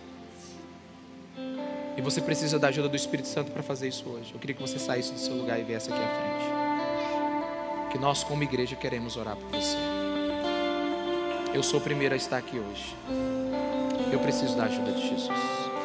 [1.98, 4.62] e você precisa da ajuda do Espírito Santo para fazer isso hoje, eu queria que
[4.62, 7.92] você saísse do seu lugar e viesse aqui à frente.
[7.92, 9.76] Que nós, como igreja, queremos orar por você.
[11.54, 12.96] Eu sou o primeiro a estar aqui hoje.
[14.12, 15.77] Eu preciso da ajuda de Jesus.